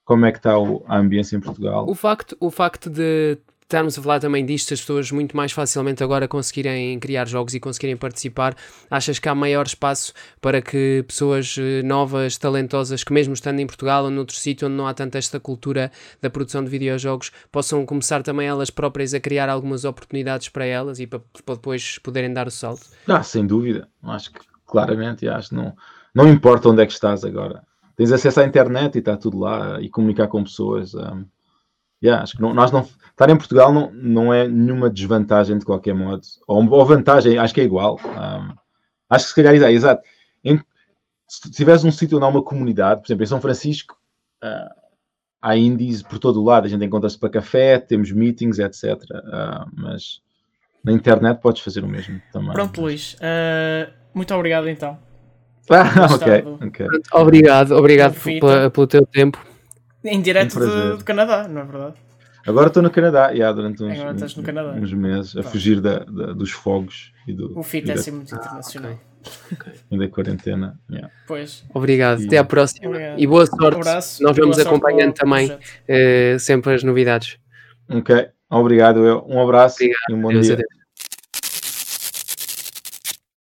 [0.05, 1.87] como é que está o, a ambiência em Portugal.
[1.89, 3.39] O facto, o facto de
[3.71, 7.61] estarmos a falar também disto, as pessoas muito mais facilmente agora conseguirem criar jogos e
[7.61, 8.57] conseguirem participar,
[8.91, 13.67] achas que há maior espaço para que pessoas eh, novas, talentosas, que mesmo estando em
[13.67, 17.87] Portugal ou noutro sítio onde não há tanta esta cultura da produção de videojogos, possam
[17.87, 22.49] começar também elas próprias a criar algumas oportunidades para elas e para, depois poderem dar
[22.49, 22.87] o salto?
[23.07, 23.89] Ah, sem dúvida.
[24.03, 25.77] Acho que claramente, acho que não,
[26.13, 27.63] não importa onde é que estás agora.
[27.97, 30.93] Tens acesso à internet e está tudo lá e comunicar com pessoas.
[30.95, 31.25] Um,
[32.03, 32.81] Yeah, acho que não, nós não.
[33.11, 36.23] Estar em Portugal não, não é nenhuma desvantagem de qualquer modo.
[36.47, 38.01] Ou, ou vantagem, acho que é igual.
[38.05, 38.55] Um,
[39.11, 40.03] acho que se calhar é exato.
[40.43, 40.59] Em,
[41.29, 43.95] se tiveres um sítio onde há uma comunidade, por exemplo, em São Francisco,
[44.43, 44.75] uh,
[45.43, 46.65] há índices por todo o lado.
[46.65, 48.95] A gente encontra-se para café, temos meetings, etc.
[48.95, 50.23] Uh, mas
[50.83, 52.53] na internet podes fazer o mesmo também.
[52.53, 53.15] Pronto, Luís.
[53.15, 54.99] Uh, muito obrigado então.
[55.73, 56.67] Ah, ok.
[56.67, 56.87] okay.
[57.13, 58.17] Obrigado, obrigado
[58.73, 59.39] pelo teu tempo.
[60.05, 61.95] Em direto um do, Canadá, não é verdade?
[62.47, 64.37] Agora estou no Canadá, yeah, durante uns, uns,
[64.83, 67.59] uns meses, a fugir da, da, dos fogos e do.
[67.59, 68.99] O FIT é assim muito internacional.
[69.53, 69.73] Okay.
[69.91, 70.81] E da quarentena.
[70.91, 71.11] Yeah.
[71.27, 71.65] Pois.
[71.75, 72.27] Obrigado, e...
[72.27, 73.21] até à próxima Obrigado.
[73.21, 73.77] e boa sorte.
[73.77, 77.39] Um abraço, Nós vamos acompanhando também uh, sempre as novidades.
[77.89, 79.05] Ok, obrigado.
[79.05, 79.27] Eu.
[79.29, 80.11] Um abraço Obrigado.
[80.11, 80.57] e um bom Deus dia.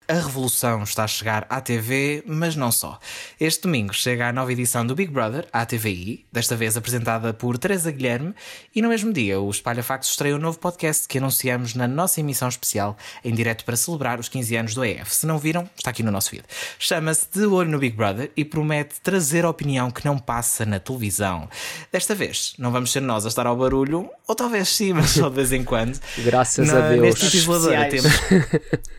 [0.06, 2.98] A revolução está a chegar à TV, mas não só.
[3.40, 7.56] Este domingo chega a nova edição do Big Brother, à TVI, desta vez apresentada por
[7.56, 8.34] Teresa Guilherme,
[8.74, 12.20] e no mesmo dia o Espalha Factos estreia um novo podcast que anunciamos na nossa
[12.20, 15.14] emissão especial, em direto para celebrar os 15 anos do EF.
[15.14, 16.44] Se não viram, está aqui no nosso vídeo.
[16.78, 20.78] Chama-se De Olho no Big Brother e promete trazer a opinião que não passa na
[20.78, 21.48] televisão.
[21.90, 25.30] Desta vez, não vamos ser nós a estar ao barulho, ou talvez sim, mas só
[25.30, 25.98] de vez em quando.
[26.22, 27.22] Graças na, a Deus.
[27.22, 28.12] Neste isolador temos.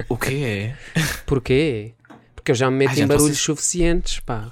[0.09, 0.73] o quê?
[1.25, 1.93] Porquê?
[2.35, 3.39] Porque eu já me meto em barulhos vocês...
[3.39, 4.51] suficientes, pá.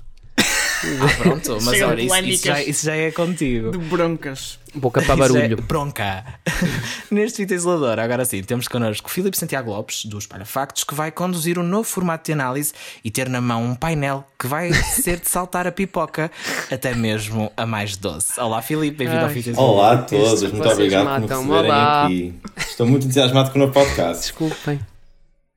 [0.83, 3.71] Ah, pronto, mas olha, isso, isso, já, isso, já, é contigo.
[3.71, 4.59] De broncas.
[4.75, 5.53] Boca para é barulho.
[5.53, 6.25] É bronca.
[7.09, 11.11] Neste fita isolador, agora sim, temos connosco Filipe Santiago Lopes, do Espalha Factos, que vai
[11.11, 12.73] conduzir um novo formato de análise
[13.03, 16.29] e ter na mão um painel que vai ser de saltar a pipoca
[16.69, 18.39] até mesmo a mais doce.
[18.39, 19.75] Olá, Filipe, bem-vindo ao fita isolador.
[19.75, 22.33] Olá a todos, muito obrigado por me receberem aqui.
[22.57, 24.23] Estou muito entusiasmado com o novo podcast.
[24.23, 24.92] Desculpem.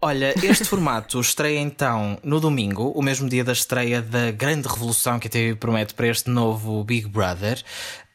[0.07, 5.19] Olha, este formato estreia então no domingo, o mesmo dia da estreia da grande revolução
[5.19, 7.61] que a TV promete para este novo Big Brother.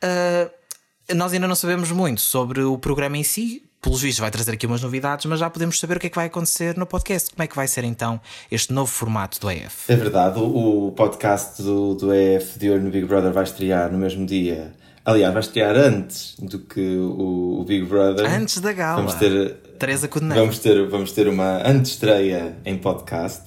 [0.02, 3.62] Uh, nós ainda não sabemos muito sobre o programa em si.
[3.82, 6.16] Pelos vistos, vai trazer aqui umas novidades, mas já podemos saber o que é que
[6.16, 7.30] vai acontecer no podcast.
[7.32, 9.92] Como é que vai ser então este novo formato do EF?
[9.92, 13.98] É verdade, o, podcast do, do EF de Olho no Big Brother vai estrear no
[13.98, 14.72] mesmo dia.
[15.04, 18.26] Aliás, vai estrear antes do que o, o Big Brother.
[18.26, 18.98] Antes da gala.
[18.98, 23.46] Vamos ter Teresa Vamos ter, vamos ter uma antestreia em podcast,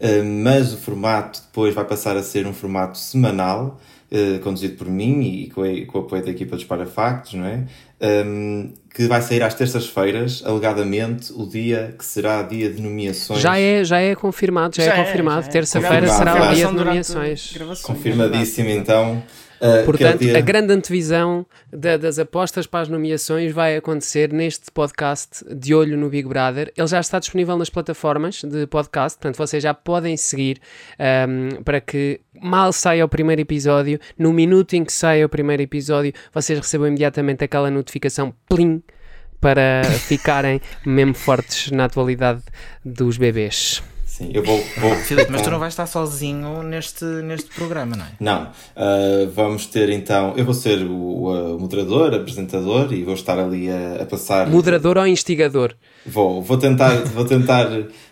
[0.00, 3.80] eh, mas o formato depois vai passar a ser um formato semanal,
[4.10, 7.62] eh, conduzido por mim e com, o apoio da equipa dos Parafactos, não é?
[8.02, 13.40] Um, que vai sair às terças-feiras, alegadamente o dia que será dia de nomeações.
[13.40, 15.46] Já é, já é confirmado, já, é já é confirmado.
[15.46, 17.54] É, Terça-feira será o dia de nomeações.
[17.82, 19.22] Confirmadíssimo então.
[19.60, 20.36] Uh, Portanto, dia...
[20.36, 25.96] a grande antevisão da, das apostas para as nomeações vai acontecer neste podcast de olho
[25.96, 26.72] no Big Brother.
[26.76, 30.60] Ele já está disponível nas plataformas de podcast, portanto, vocês já podem seguir
[30.98, 35.62] um, para que mal saia o primeiro episódio, no minuto em que saia o primeiro
[35.62, 38.82] episódio, vocês recebam imediatamente aquela notificação plim
[39.40, 42.42] para ficarem mesmo fortes na atualidade
[42.84, 43.82] dos bebês.
[44.16, 44.58] Sim, eu vou.
[44.78, 48.08] vou Filipe, mas tu não vais estar sozinho neste, neste programa, não é?
[48.18, 48.44] Não.
[48.44, 50.32] Uh, vamos ter então.
[50.38, 54.46] Eu vou ser o, o moderador, apresentador e vou estar ali a, a, passar.
[54.48, 55.74] Moderador ou instigador?
[56.06, 57.68] Vou, vou tentar, vou tentar,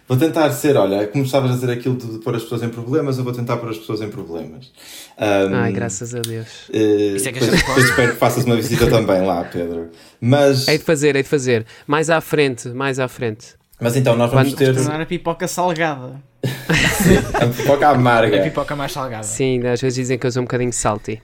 [0.06, 3.16] vou tentar ser, olha, como estavas a dizer aquilo de pôr as pessoas em problemas,
[3.16, 4.72] eu vou tentar pôr as pessoas em problemas.
[5.18, 6.68] Um, Ai, graças a Deus.
[6.68, 9.88] Uh, Isso é que depois, depois espero que faças uma visita também lá, Pedro.
[10.20, 10.68] Mas.
[10.68, 11.64] Hei de fazer, hei de fazer.
[11.86, 13.54] Mais à frente, mais à frente.
[13.80, 14.74] Mas então nós vamos Quando ter.
[14.74, 16.20] tornar a pipoca salgada.
[17.34, 18.40] a pipoca amarga.
[18.40, 19.24] A pipoca mais salgada.
[19.24, 21.20] Sim, às vezes dizem que eu sou um bocadinho salty.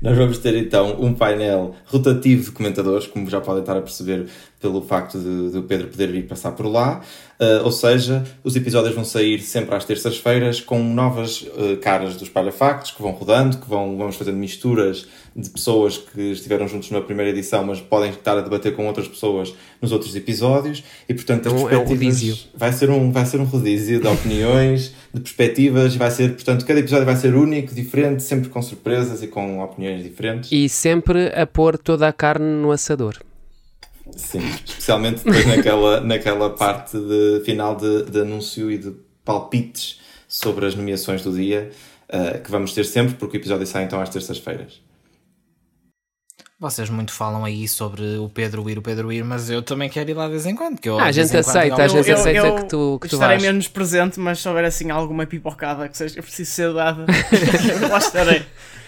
[0.00, 4.26] Nós vamos ter então um painel rotativo de comentadores, como já podem estar a perceber
[4.60, 7.02] pelo facto de, o Pedro poder vir passar por lá.
[7.38, 12.28] Uh, ou seja, os episódios vão sair sempre às terças-feiras com novas uh, caras dos
[12.28, 17.00] Palhafactos que vão rodando, que vão, vamos fazendo misturas de pessoas que estiveram juntos na
[17.00, 19.52] primeira edição, mas podem estar a debater com outras pessoas
[19.82, 20.84] nos outros episódios.
[21.08, 22.38] E portanto, então, é um rodízio.
[22.54, 26.78] Vai ser um, vai ser um rodízio de opiniões, de perspectivas, vai ser, portanto, cada
[26.78, 30.52] episódio vai ser único, diferente, sempre com surpresas e com opiniões diferentes.
[30.52, 33.18] E sempre a pôr toda a carne no assador.
[34.16, 38.92] Sim, especialmente depois naquela, naquela parte de, final de, de anúncio e de
[39.24, 41.70] palpites sobre as nomeações do dia,
[42.08, 44.80] uh, que vamos ter sempre, porque o episódio sai então às terças-feiras.
[46.58, 50.10] Vocês muito falam aí sobre o Pedro ir, o Pedro ir, mas eu também quero
[50.10, 50.80] ir lá de vez em quando.
[50.80, 53.36] Que eu, ah, a gente aceita, a gente aceita eu, que tu, que tu estarei
[53.36, 53.42] vais.
[53.42, 57.04] menos presente, mas se houver assim alguma pipocada que seja preciso ser dada,
[57.90, 58.46] lá estarei.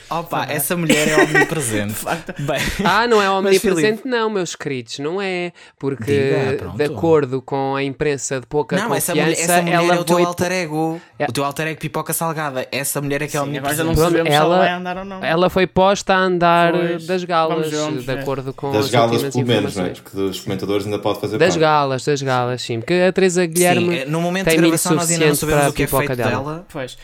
[0.08, 1.96] Opa, essa mulher é omnipresente.
[2.38, 5.52] Bem, ah, não é omnipresente, não, meus queridos, não é.
[5.78, 9.74] Porque, Diga, de acordo com a imprensa de pouca não, confiança, essa mulher, essa mulher
[9.74, 11.00] ela é o teu alter ego.
[11.18, 11.24] É.
[11.24, 12.66] O teu alter ego pipoca salgada.
[12.70, 13.82] Essa mulher é que é omnipresente.
[13.84, 15.24] Não sabemos ela, se ela vai andar ou não.
[15.24, 19.22] Ela foi posta a andar pois, das galas, vamos, de acordo com das as galas,
[19.22, 19.90] pelo menos, não é?
[19.90, 21.60] Porque os comentadores ainda podem fazer Das parte.
[21.60, 22.80] galas, das galas, sim.
[22.80, 24.00] Porque a Teresa Guilherme.
[24.00, 26.30] Sim, no momento tem de gravação nós ainda não sabemos o que é feito dela.
[26.30, 26.66] dela.
[26.72, 26.96] Pois.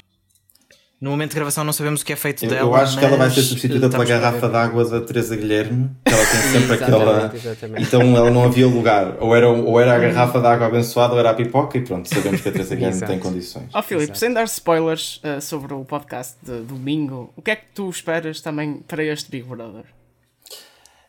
[1.02, 2.60] No momento de gravação não sabemos o que é feito eu, dela.
[2.60, 6.24] Eu acho que ela vai ser substituída pela garrafa d'água da Teresa Guilherme, que ela
[6.24, 7.32] tem sempre aquela.
[7.34, 7.82] Exatamente.
[7.82, 9.16] Então ela não havia lugar.
[9.18, 12.40] Ou era, ou era a garrafa d'água abençoada ou era a pipoca, e pronto, sabemos
[12.40, 13.68] que a Teresa Guilherme tem condições.
[13.74, 17.56] Ó oh, Filipe, sem dar spoilers uh, sobre o podcast de domingo, o que é
[17.56, 19.86] que tu esperas também para este Big Brother?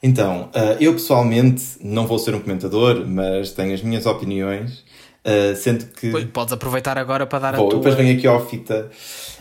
[0.01, 4.83] Então, uh, eu pessoalmente não vou ser um comentador, mas tenho as minhas opiniões.
[5.23, 6.25] Uh, sendo que.
[6.25, 7.79] Podes aproveitar agora para dar Bom, a tua.
[7.79, 8.89] depois venho aqui ao fita.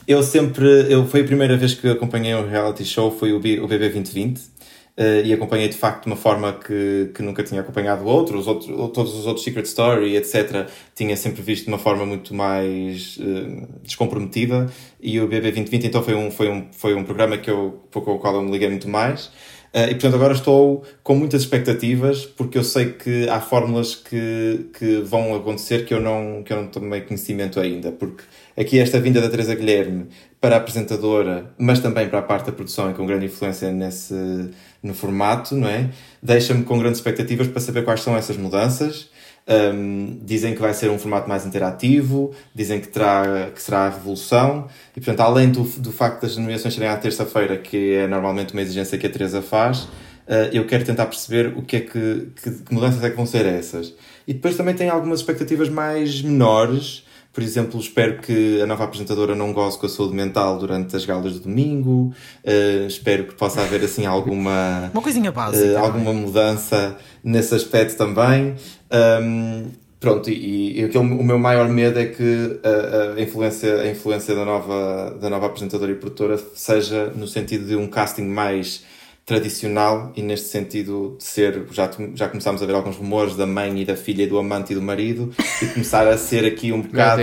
[0.07, 0.67] Eu sempre.
[0.93, 3.91] Eu, foi a primeira vez que acompanhei um reality show, foi o, B, o BB
[3.91, 4.53] 2020.
[4.95, 8.69] Uh, e acompanhei de facto de uma forma que, que nunca tinha acompanhado outros, outros,
[8.93, 10.69] todos os outros Secret Story, etc.
[10.95, 14.71] Tinha sempre visto de uma forma muito mais uh, descomprometida.
[15.01, 18.01] E o BB 2020 então foi um, foi um, foi um programa que eu, com
[18.01, 19.27] o qual eu me liguei muito mais.
[19.75, 24.67] Uh, e portanto agora estou com muitas expectativas porque eu sei que há fórmulas que,
[24.79, 27.91] que vão acontecer que eu não, que eu não tomei conhecimento ainda.
[27.93, 28.25] Porque
[28.57, 30.09] aqui esta vinda da Teresa Guilherme
[30.41, 34.51] para a apresentadora, mas também para a parte da produção e com grande influência nesse,
[34.83, 35.91] no formato, não é?
[36.23, 39.11] Deixa-me com grandes expectativas para saber quais são essas mudanças.
[39.45, 43.91] Um, dizem que vai ser um formato mais interativo, dizem que, terá, que será a
[43.91, 48.53] revolução, e portanto, além do, do facto das nomeações serem à terça-feira, que é normalmente
[48.53, 52.29] uma exigência que a Teresa faz, uh, eu quero tentar perceber o que é que,
[52.41, 53.93] que, que mudanças é que vão ser essas.
[54.29, 59.35] E depois também tem algumas expectativas mais menores, por exemplo, espero que a nova apresentadora
[59.35, 62.13] não goze com a saúde mental durante as galas de domingo.
[62.45, 64.91] Uh, espero que possa haver assim alguma.
[64.93, 65.81] Uma coisinha básica.
[65.81, 68.55] Uh, alguma mudança nesse aspecto também.
[68.93, 73.89] Um, pronto, e, e aquele, o meu maior medo é que a, a, influência, a
[73.89, 78.85] influência da nova, da nova apresentadora e produtora seja no sentido de um casting mais
[79.33, 83.81] tradicional e neste sentido de ser, já, já começámos a ver alguns rumores da mãe
[83.81, 86.83] e da filha e do amante e do marido e começar a ser aqui um
[86.83, 87.23] bocado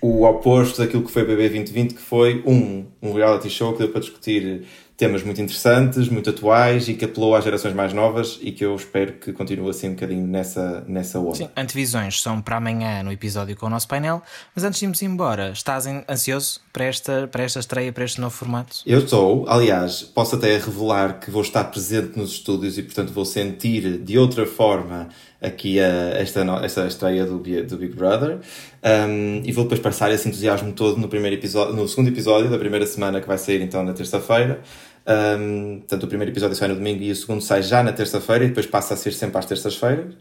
[0.00, 3.88] o oposto daquilo que foi BB 2020 que foi um, um reality show que deu
[3.88, 4.62] para discutir
[5.00, 8.76] temas muito interessantes, muito atuais e que apelou às gerações mais novas e que eu
[8.76, 11.36] espero que continue assim um bocadinho nessa, nessa onda.
[11.36, 14.22] Sim, antevisões são para amanhã no episódio com o nosso painel,
[14.54, 18.36] mas antes de irmos embora, estás ansioso para esta, para esta estreia, para este novo
[18.36, 18.82] formato?
[18.84, 23.24] Eu estou, aliás, posso até revelar que vou estar presente nos estúdios e portanto vou
[23.24, 25.08] sentir de outra forma
[25.40, 28.40] aqui a, esta, esta estreia do, do Big Brother
[28.84, 32.58] um, e vou depois passar esse entusiasmo todo no primeiro episódio, no segundo episódio da
[32.58, 34.60] primeira semana que vai sair então na terça-feira
[35.06, 38.44] um, portanto, o primeiro episódio sai no domingo e o segundo sai já na terça-feira
[38.44, 40.14] e depois passa a ser sempre às terças-feiras.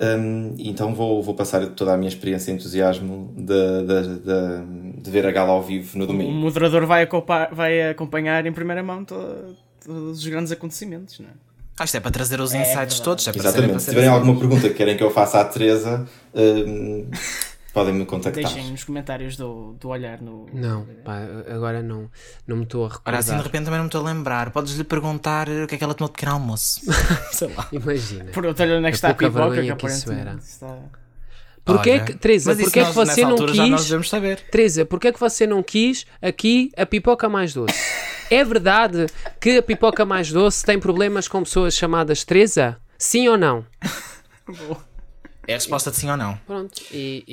[0.00, 5.10] Um, então vou, vou passar toda a minha experiência e entusiasmo de, de, de, de
[5.10, 6.30] ver a gala ao vivo no domingo.
[6.30, 9.56] O moderador vai, acompanhar, vai acompanhar em primeira mão todos
[9.86, 11.32] os grandes acontecimentos, não é?
[11.80, 13.26] Ah, isto é para trazer os é insights todos.
[13.28, 13.82] É Exatamente.
[13.82, 17.06] Se tiverem alguma pergunta que querem que eu faça à Teresa, um,
[17.78, 18.42] podem me contactar.
[18.42, 20.46] Deixem nos comentários do, do olhar no.
[20.52, 21.20] Não, pá,
[21.52, 22.10] agora não,
[22.46, 23.14] não me estou a recordar.
[23.14, 24.50] Ora, assim de repente também não me estou a lembrar.
[24.50, 26.80] Podes-lhe perguntar o que é que ela tomou de pequeno almoço.
[27.32, 27.68] Sei lá.
[27.72, 28.24] Imagina.
[28.32, 30.34] Pergunta-lhe onde é que está a pipoca que, que isso era.
[30.34, 30.78] Está...
[31.64, 33.56] Porquê é que, Teresa, porquê que você não quis.
[33.56, 34.40] Já nós devemos saber.
[34.50, 37.74] Teresa, porquê é que você não quis aqui a pipoca mais doce?
[38.30, 39.06] é verdade
[39.40, 42.78] que a pipoca mais doce tem problemas com pessoas chamadas Teresa?
[42.98, 43.64] Sim ou não?
[45.48, 46.38] É a resposta de sim ou não.
[46.46, 47.24] Pronto, e,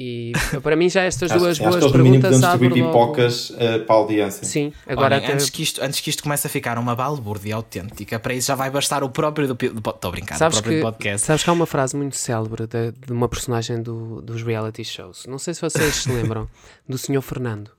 [0.56, 2.60] e para mim já estas Acho, duas acho que boas eles no mínimo perguntas podemos
[2.62, 3.12] distribuir logo...
[3.12, 4.46] pipocas uh, para a audiência.
[4.46, 5.34] Sim, agora Olhem, até...
[5.34, 8.56] antes, que isto, antes que isto comece a ficar uma balbúrdia autêntica, para isso já
[8.56, 9.58] vai bastar o próprio do.
[9.66, 11.28] Estou a brincar, Sabes o próprio que, podcast.
[11.28, 15.26] sabes que há uma frase muito célebre de, de uma personagem do, dos reality shows.
[15.28, 16.48] Não sei se vocês se lembram
[16.88, 17.22] do Sr.
[17.22, 17.70] Fernando,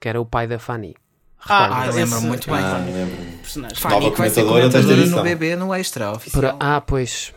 [0.00, 0.96] que era o pai da Fanny.
[1.48, 2.58] Ah, esse- lembro muito bem.
[2.58, 2.84] Ah.
[3.76, 5.22] Fanny Nova que vai ser comentadora no.
[5.22, 6.56] BB no Extra Por- oficial.
[6.58, 7.32] ah, pois.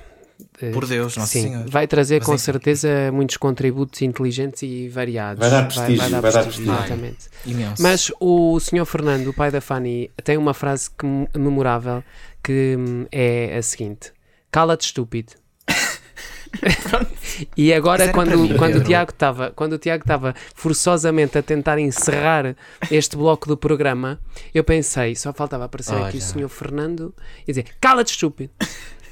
[0.61, 1.65] Eh, Por Deus, Nossa Sim, Senhora.
[1.67, 5.39] vai trazer Mas com é- certeza muitos contributos inteligentes e variados.
[5.39, 6.63] Vai dar prestígio, vai dar prestígio.
[6.63, 7.29] Exatamente.
[7.45, 7.81] Imenso.
[7.81, 8.85] Mas o Sr.
[8.85, 11.05] Fernando, o pai da Fanny, tem uma frase que,
[11.37, 12.03] memorável
[12.43, 14.11] que hum, é a seguinte:
[14.51, 15.33] Cala-te, estúpido.
[17.55, 18.83] e agora, quando, mim, quando, o.
[18.83, 22.55] Tiago estava, quando o Tiago estava forçosamente a tentar encerrar
[22.89, 24.19] este bloco do programa,
[24.53, 26.21] eu pensei, só faltava aparecer aqui o Olha.
[26.21, 26.49] Sr.
[26.49, 28.51] Fernando e dizer: Cala-te, estúpido.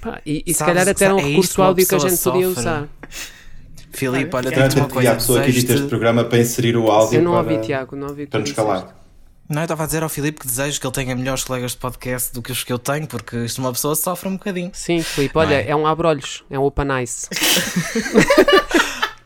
[0.02, 2.18] Pá, e, e se Sabes- calhar até era um é recurso áudio que a gente
[2.22, 2.60] podia sofre.
[2.62, 2.88] usar.
[3.91, 5.12] Filipe, olha, digo-te uma e coisa.
[5.12, 7.95] a pessoa que edita este programa para inserir o áudio Eu não para, ouvi, Tiago,
[7.95, 8.95] não ouvi o que para nos calar.
[9.50, 11.78] Não, eu estava a dizer ao Filipe que desejo que ele tenha melhores colegas de
[11.78, 14.70] podcast do que os que eu tenho, porque isto uma pessoa sofre um bocadinho.
[14.74, 15.72] Sim, Filipe, olha, é?
[15.72, 17.28] é um abrolhos, é um open ice.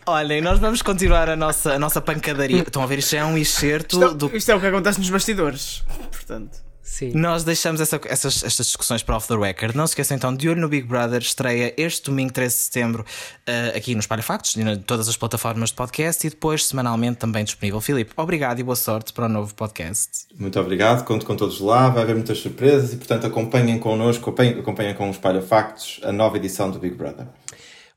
[0.05, 2.61] Olhem, nós vamos continuar a nossa, a nossa pancadaria.
[2.61, 5.09] Estão a ver, isto é um excerto Isto, do isto é o que acontece nos
[5.09, 5.83] bastidores.
[6.11, 7.13] Portanto, Sim.
[7.13, 9.73] Nós deixamos essa- essas, estas discussões para off the record.
[9.73, 13.05] Não se esqueçam então de olho no Big Brother, estreia este domingo 13 de setembro
[13.47, 17.43] eh, aqui no Espalha Factos, em todas as plataformas de podcast e depois semanalmente também
[17.45, 17.79] disponível.
[17.79, 20.27] Filipe, obrigado e boa sorte para o novo podcast.
[20.37, 24.59] Muito obrigado, conto com todos lá, vai haver muitas surpresas e, portanto, acompanhem connosco, acompanhem,
[24.59, 27.27] acompanhem com o Espalha Factos a nova edição do Big Brother.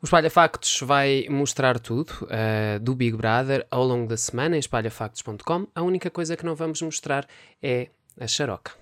[0.01, 4.61] O Espalha Factos vai mostrar tudo uh, do Big Brother ao longo da semana em
[4.61, 5.66] espalhafactos.com.
[5.74, 7.26] A única coisa que não vamos mostrar
[7.62, 7.89] é
[8.19, 8.73] a xaroca.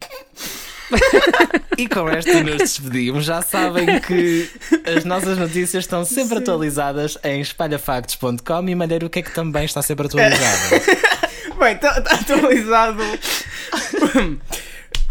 [1.76, 3.24] E com esta nos despedimos.
[3.24, 4.48] Já sabem que
[4.86, 9.64] as nossas notícias estão sempre atualizadas em espalhafactos.com e Malheiro, o que é que também
[9.64, 10.84] está sempre atualizado?
[11.58, 13.02] Bem, está atualizado.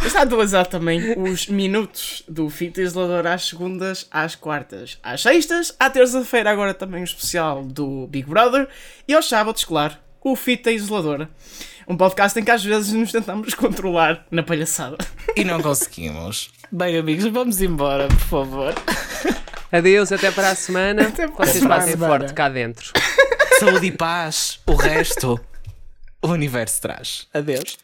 [0.06, 5.90] Está atualizado também os minutos do Fita Isolador às segundas, às quartas, às sextas, à
[5.90, 8.68] terça-feira, agora também o especial do Big Brother,
[9.08, 11.28] e aos sábados, claro, o Fita Isolador.
[11.88, 14.98] Um podcast em que às vezes nos tentamos controlar na palhaçada.
[15.36, 16.52] e não conseguimos.
[16.72, 18.74] Bem, amigos, vamos embora, por favor.
[19.72, 21.08] Adeus, até para a semana.
[21.08, 22.92] Até para Vocês passem forte cá dentro.
[23.60, 24.60] Saúde e paz.
[24.68, 25.40] O resto,
[26.22, 27.28] o universo traz.
[27.34, 27.78] Adeus.